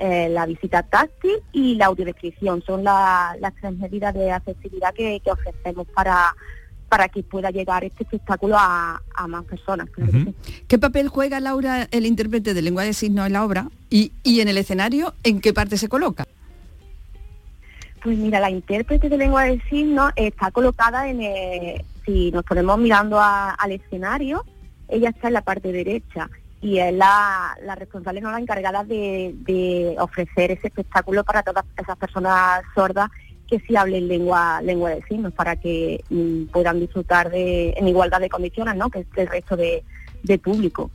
[0.00, 2.62] eh, la visita táctil y la audiodescripción.
[2.66, 6.34] Son la- las tres medidas de accesibilidad que, que ofrecemos para,
[6.88, 9.88] para que pueda llegar este espectáculo a, a más personas.
[9.90, 10.62] claro que sí.
[10.66, 13.68] ¿Qué papel juega Laura, el intérprete de lengua de signos en la obra?
[13.90, 16.26] Y, y en el escenario, ¿en qué parte se coloca?
[18.02, 22.78] Pues mira, la intérprete de lengua de signos está colocada en, eh, si nos ponemos
[22.78, 24.44] mirando a- al escenario,
[24.88, 26.30] ella está en la parte derecha
[26.60, 31.64] y es la, la responsable, no la encargada de, de ofrecer ese espectáculo para todas
[31.76, 33.10] esas personas sordas
[33.48, 38.20] que sí hablen lengua lengua de signos para que mm, puedan disfrutar de en igualdad
[38.20, 38.90] de condiciones, ¿no?
[38.90, 39.82] Que el resto de,
[40.22, 40.90] de público.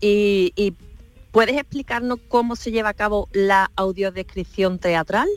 [0.00, 0.74] ¿Y, y
[1.30, 5.28] puedes explicarnos cómo se lleva a cabo la audiodescripción teatral?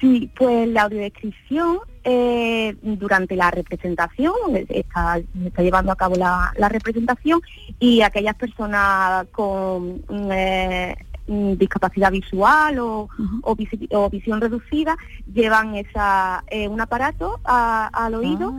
[0.00, 5.20] Sí, pues la audiodescripción eh, durante la representación, eh, está,
[5.58, 7.40] llevando a cabo la, la representación
[7.78, 10.96] y aquellas personas con mm, eh,
[11.26, 13.08] mm, discapacidad visual o,
[13.42, 14.96] o visi- o visión reducida
[15.32, 18.52] llevan esa, eh, un aparato a- al oído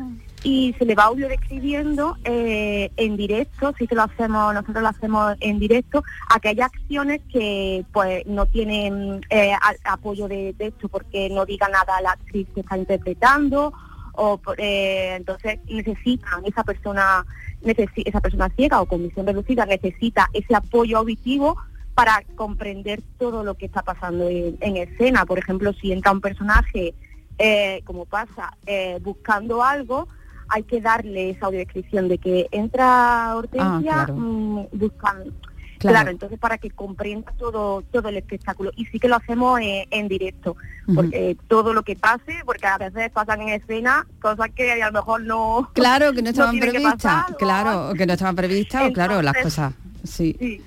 [0.44, 4.90] y se le va audio describiendo eh, en directo, sí que lo hacemos, nosotros lo
[4.90, 11.46] hacemos en directo, aquellas acciones que pues no tienen eh, apoyo de texto porque no
[11.46, 13.72] diga nada a la actriz que está interpretando
[14.14, 17.26] o eh, entonces necesitan esa persona
[17.64, 21.56] necesi- esa persona ciega o con visión reducida necesita ese apoyo auditivo
[21.94, 25.26] para comprender todo lo que está pasando en, en escena.
[25.26, 26.96] Por ejemplo, si entra un personaje,
[27.38, 30.08] eh, como pasa, eh, buscando algo,
[30.52, 34.16] hay que darle esa audiodescripción de que entra Hortensia Ah, claro.
[34.16, 35.32] mm, buscando.
[35.80, 35.96] Claro.
[35.96, 36.12] Claro.
[36.12, 40.08] entonces para que comprenda todo todo el espectáculo y sí que lo hacemos eh, en
[40.08, 40.56] directo,
[40.94, 44.92] porque todo lo que pase, porque a veces pasan en escena cosas que a lo
[44.92, 49.38] mejor no Claro, que no estaban previstas, claro, que no estaban previstas, o claro, las
[49.38, 49.74] cosas.
[50.04, 50.36] Sí.
[50.40, 50.62] Sí.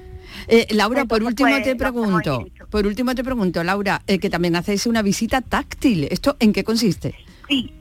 [0.49, 4.31] Eh, Laura, por Entonces, último pues, te pregunto, por último te pregunto, Laura, eh, que
[4.31, 6.09] también hacéis una visita táctil.
[6.11, 7.15] ¿Esto en qué consiste?
[7.49, 7.73] Sí,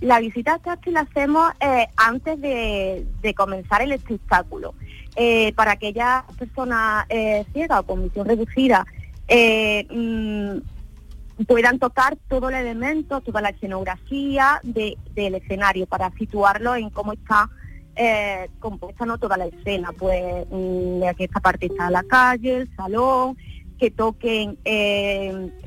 [0.00, 4.74] la visita táctil la hacemos eh, antes de, comenzar el espectáculo.
[5.16, 8.86] Eh, para aquellas personas eh, ciegas o con visión reducida
[9.26, 16.76] eh, mm, puedan tocar todo el elemento, toda la escenografía de- del escenario para situarlo
[16.76, 17.50] en cómo está
[17.96, 19.90] eh, compuesta no toda la escena.
[19.98, 23.36] Pues mm, aquí esta parte está la calle, el salón,
[23.78, 24.58] que toquen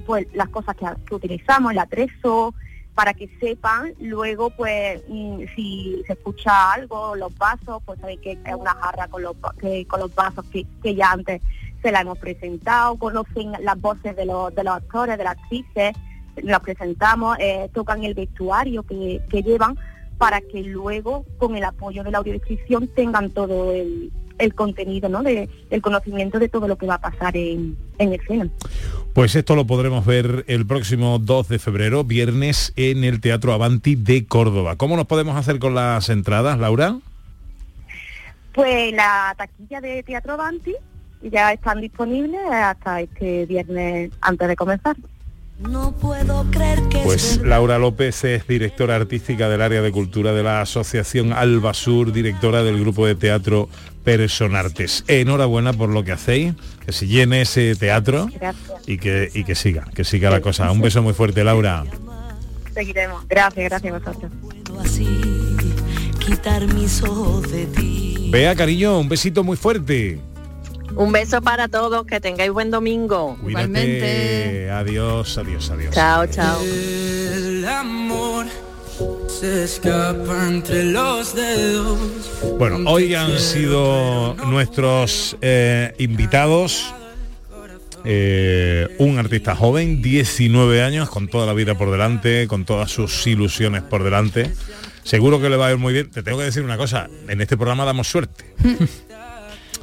[0.05, 2.53] pues las cosas que, que utilizamos, el atrezo,
[2.95, 8.31] para que sepan luego pues mm, si se escucha algo, los vasos, pues sabéis que
[8.33, 11.41] es una jarra con los, que- con los vasos que, que ya antes
[11.81, 15.93] se la hemos presentado, conocen las voces de los, de los actores, de las actrices,
[16.37, 19.77] los presentamos, eh, tocan el vestuario que, que llevan
[20.17, 25.23] para que luego con el apoyo de la audiodescripción tengan todo el, el contenido, ¿no?
[25.23, 28.49] De, el conocimiento de todo lo que va a pasar en, en escena.
[29.13, 33.95] Pues esto lo podremos ver el próximo 2 de febrero, viernes, en el Teatro Avanti
[33.95, 34.75] de Córdoba.
[34.75, 36.97] ¿Cómo nos podemos hacer con las entradas, Laura?
[38.53, 40.73] Pues la taquilla de Teatro Avanti
[41.21, 44.95] ya están disponibles hasta este viernes antes de comenzar.
[45.59, 50.43] No puedo creer que Pues Laura López es directora artística del área de cultura de
[50.43, 53.69] la Asociación Alba Sur, directora del grupo de teatro
[54.03, 55.03] Personartes.
[55.07, 56.53] Enhorabuena por lo que hacéis,
[56.85, 58.81] que se llene ese teatro Gracias.
[58.87, 60.71] y que, y que siga, que siga la cosa.
[60.71, 61.85] Un beso muy fuerte, Laura.
[62.73, 63.27] Seguiremos.
[63.27, 64.31] Gracias, gracias a vosotros.
[66.25, 68.29] quitar mis ojos de ti.
[68.31, 70.19] Vea, cariño, un besito muy fuerte.
[70.95, 73.37] Un beso para todos, que tengáis buen domingo.
[73.41, 74.69] Cuídate.
[74.69, 75.93] Adiós, adiós, adiós.
[75.93, 76.61] Chao, chao.
[76.63, 78.45] El amor
[79.27, 81.99] se escapa entre los dedos.
[82.57, 86.93] Bueno, hoy han sido nuestros eh, invitados.
[88.05, 93.25] eh, un artista joven, 19 años, con toda la vida por delante, con todas sus
[93.27, 94.51] ilusiones por delante.
[95.03, 96.09] Seguro que le va a ir muy bien.
[96.11, 98.45] Te tengo que decir una cosa, en este programa damos suerte.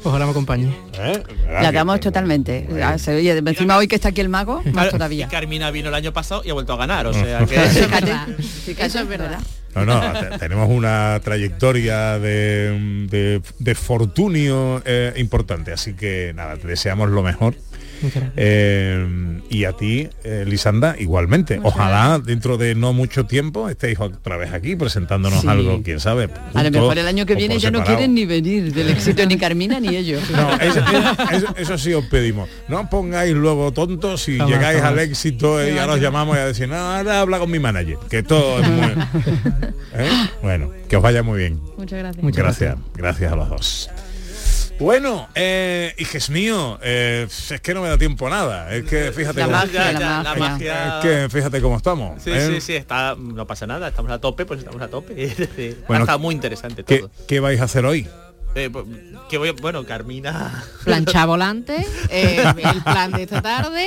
[0.03, 0.75] Ojalá me acompañe.
[0.99, 1.23] ¿eh?
[1.49, 2.67] La damos totalmente.
[2.83, 5.27] Ah, se oye, encima hoy que está aquí el mago, más Claro, todavía.
[5.27, 7.15] Y Carmina vino el año pasado y ha vuelto a ganar, o Mm.
[7.15, 7.55] sea que...
[8.85, 9.41] Eso es verdad.
[9.75, 16.57] No, no, te- tenemos una trayectoria de, de, de fortunio eh, importante, así que nada,
[16.57, 17.55] te deseamos lo mejor.
[18.37, 21.61] Eh, y a ti, eh, Lisanda, igualmente.
[21.63, 25.49] Ojalá dentro de no mucho tiempo estéis otra vez aquí presentándonos Sí.
[25.49, 26.29] algo, quién sabe.
[26.55, 29.37] A lo mejor el año que viene ya no quieren ni venir del éxito ni
[29.37, 30.23] Carmina ni ellos.
[30.31, 30.81] No, eso,
[31.33, 32.49] eso- eso sí os pedimos.
[32.69, 36.41] No os pongáis luego tontos si Jamás, llegáis al éxito y ahora os llamamos y
[36.41, 38.87] a decir, no, ahora habla con mi manager, que todo es muy...
[39.95, 40.09] ¿Eh?
[40.43, 41.61] Bueno, que os vaya muy bien.
[41.77, 42.25] Muchas gracias.
[42.37, 43.91] gracias, gracias a los dos.
[44.81, 48.75] Bueno, eh, hijes mío, eh, es que no me da tiempo a nada.
[48.75, 50.99] Es que fíjate La cómo, magia, la la magia.
[50.99, 52.23] Es que fíjate cómo estamos.
[52.23, 52.47] Sí, ¿eh?
[52.47, 55.11] sí, sí, está, no pasa nada, estamos a tope, pues estamos a tope.
[55.87, 57.11] Bueno, ha estado muy interesante ¿Qué, todo.
[57.29, 58.09] qué vais a hacer hoy?
[58.55, 58.85] Eh, pues,
[59.29, 60.65] que voy, bueno, Carmina...
[60.85, 63.87] Plancha volante, eh, el plan de esta tarde.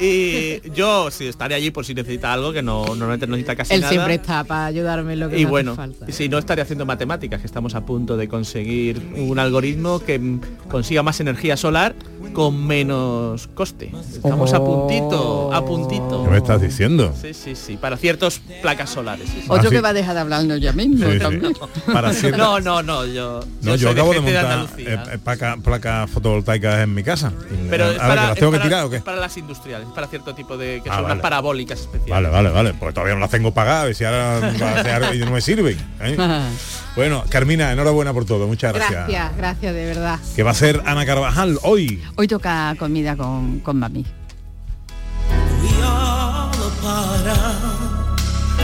[0.00, 3.74] Y yo sí estaré allí por si necesita algo, que no normalmente no necesita casi
[3.74, 3.92] Él nada.
[3.92, 6.04] siempre está para ayudarme en lo que Y me hace bueno, falta.
[6.08, 10.38] y si no estaré haciendo matemáticas, que estamos a punto de conseguir un algoritmo que
[10.68, 11.94] consiga más energía solar
[12.32, 13.90] con menos coste.
[14.12, 16.24] Estamos a puntito, a puntito.
[16.24, 17.14] ¿Qué me estás diciendo?
[17.20, 19.28] Sí, sí, sí, para ciertas placas solares.
[19.28, 19.46] sí, sí.
[19.48, 19.70] Otro Ah, sí.
[19.70, 21.06] que va a dejar de hablarnos ya mismo.
[21.06, 21.18] Sí, sí.
[21.18, 21.54] también.
[21.92, 26.10] Para ciertas- No, no, no, yo, No, yo acabo de montar eh, eh, placa- placas
[26.10, 27.32] fotovoltaicas en mi casa.
[27.70, 28.96] Pero a ver, para, ¿que las tengo que para- tirar o qué?
[28.96, 30.80] es para las industriales, es para cierto tipo de...
[30.82, 31.14] que Ah, son vale.
[31.14, 32.10] unas parabólicas especiales.
[32.10, 32.74] Vale, vale, vale.
[32.74, 35.76] Porque todavía no las tengo pagadas y ahora va a hacer- y no me sirven.
[36.00, 36.16] ¿eh?
[36.96, 38.48] Bueno, Carmina, enhorabuena por todo.
[38.48, 39.06] Muchas gracias.
[39.06, 40.18] Gracias, gracias de verdad.
[40.34, 42.02] Que va a ser Ana Carvajal hoy.
[42.16, 44.04] Hoy toca comida con, con mami.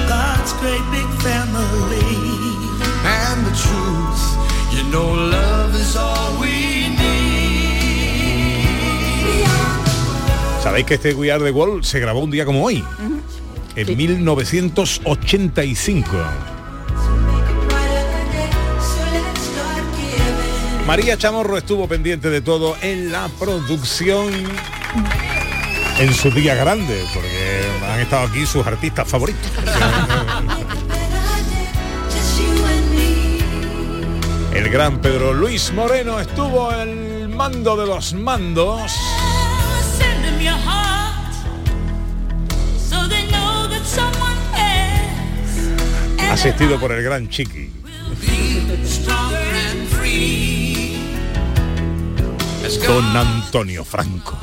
[0.09, 2.34] God's great big family.
[10.63, 12.85] Sabéis que este We Are the World se grabó un día como hoy.
[13.77, 16.11] En 1985.
[20.87, 24.33] María Chamorro estuvo pendiente de todo en la producción
[25.99, 29.51] en su día grande, porque han estado aquí sus artistas favoritos.
[34.75, 38.91] gran Pedro Luis Moreno estuvo el mando de los mandos.
[46.29, 47.71] Asistido por el gran Chiqui.
[52.85, 54.37] Don Antonio Franco.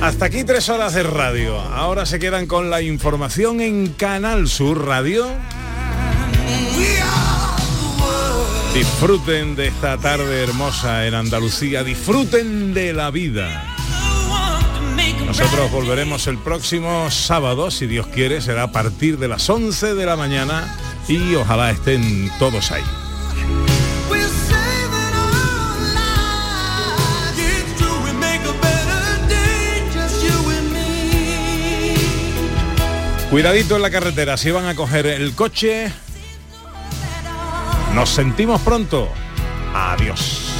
[0.00, 1.58] Hasta aquí tres horas de radio.
[1.58, 5.26] Ahora se quedan con la información en Canal Sur Radio.
[8.74, 11.82] Disfruten de esta tarde hermosa en Andalucía.
[11.82, 13.64] Disfruten de la vida.
[15.26, 20.06] Nosotros volveremos el próximo sábado, si Dios quiere, será a partir de las 11 de
[20.06, 20.76] la mañana
[21.08, 22.82] y ojalá estén todos ahí.
[33.30, 35.92] Cuidadito en la carretera, si van a coger el coche.
[37.94, 39.08] Nos sentimos pronto.
[39.74, 40.54] Adiós.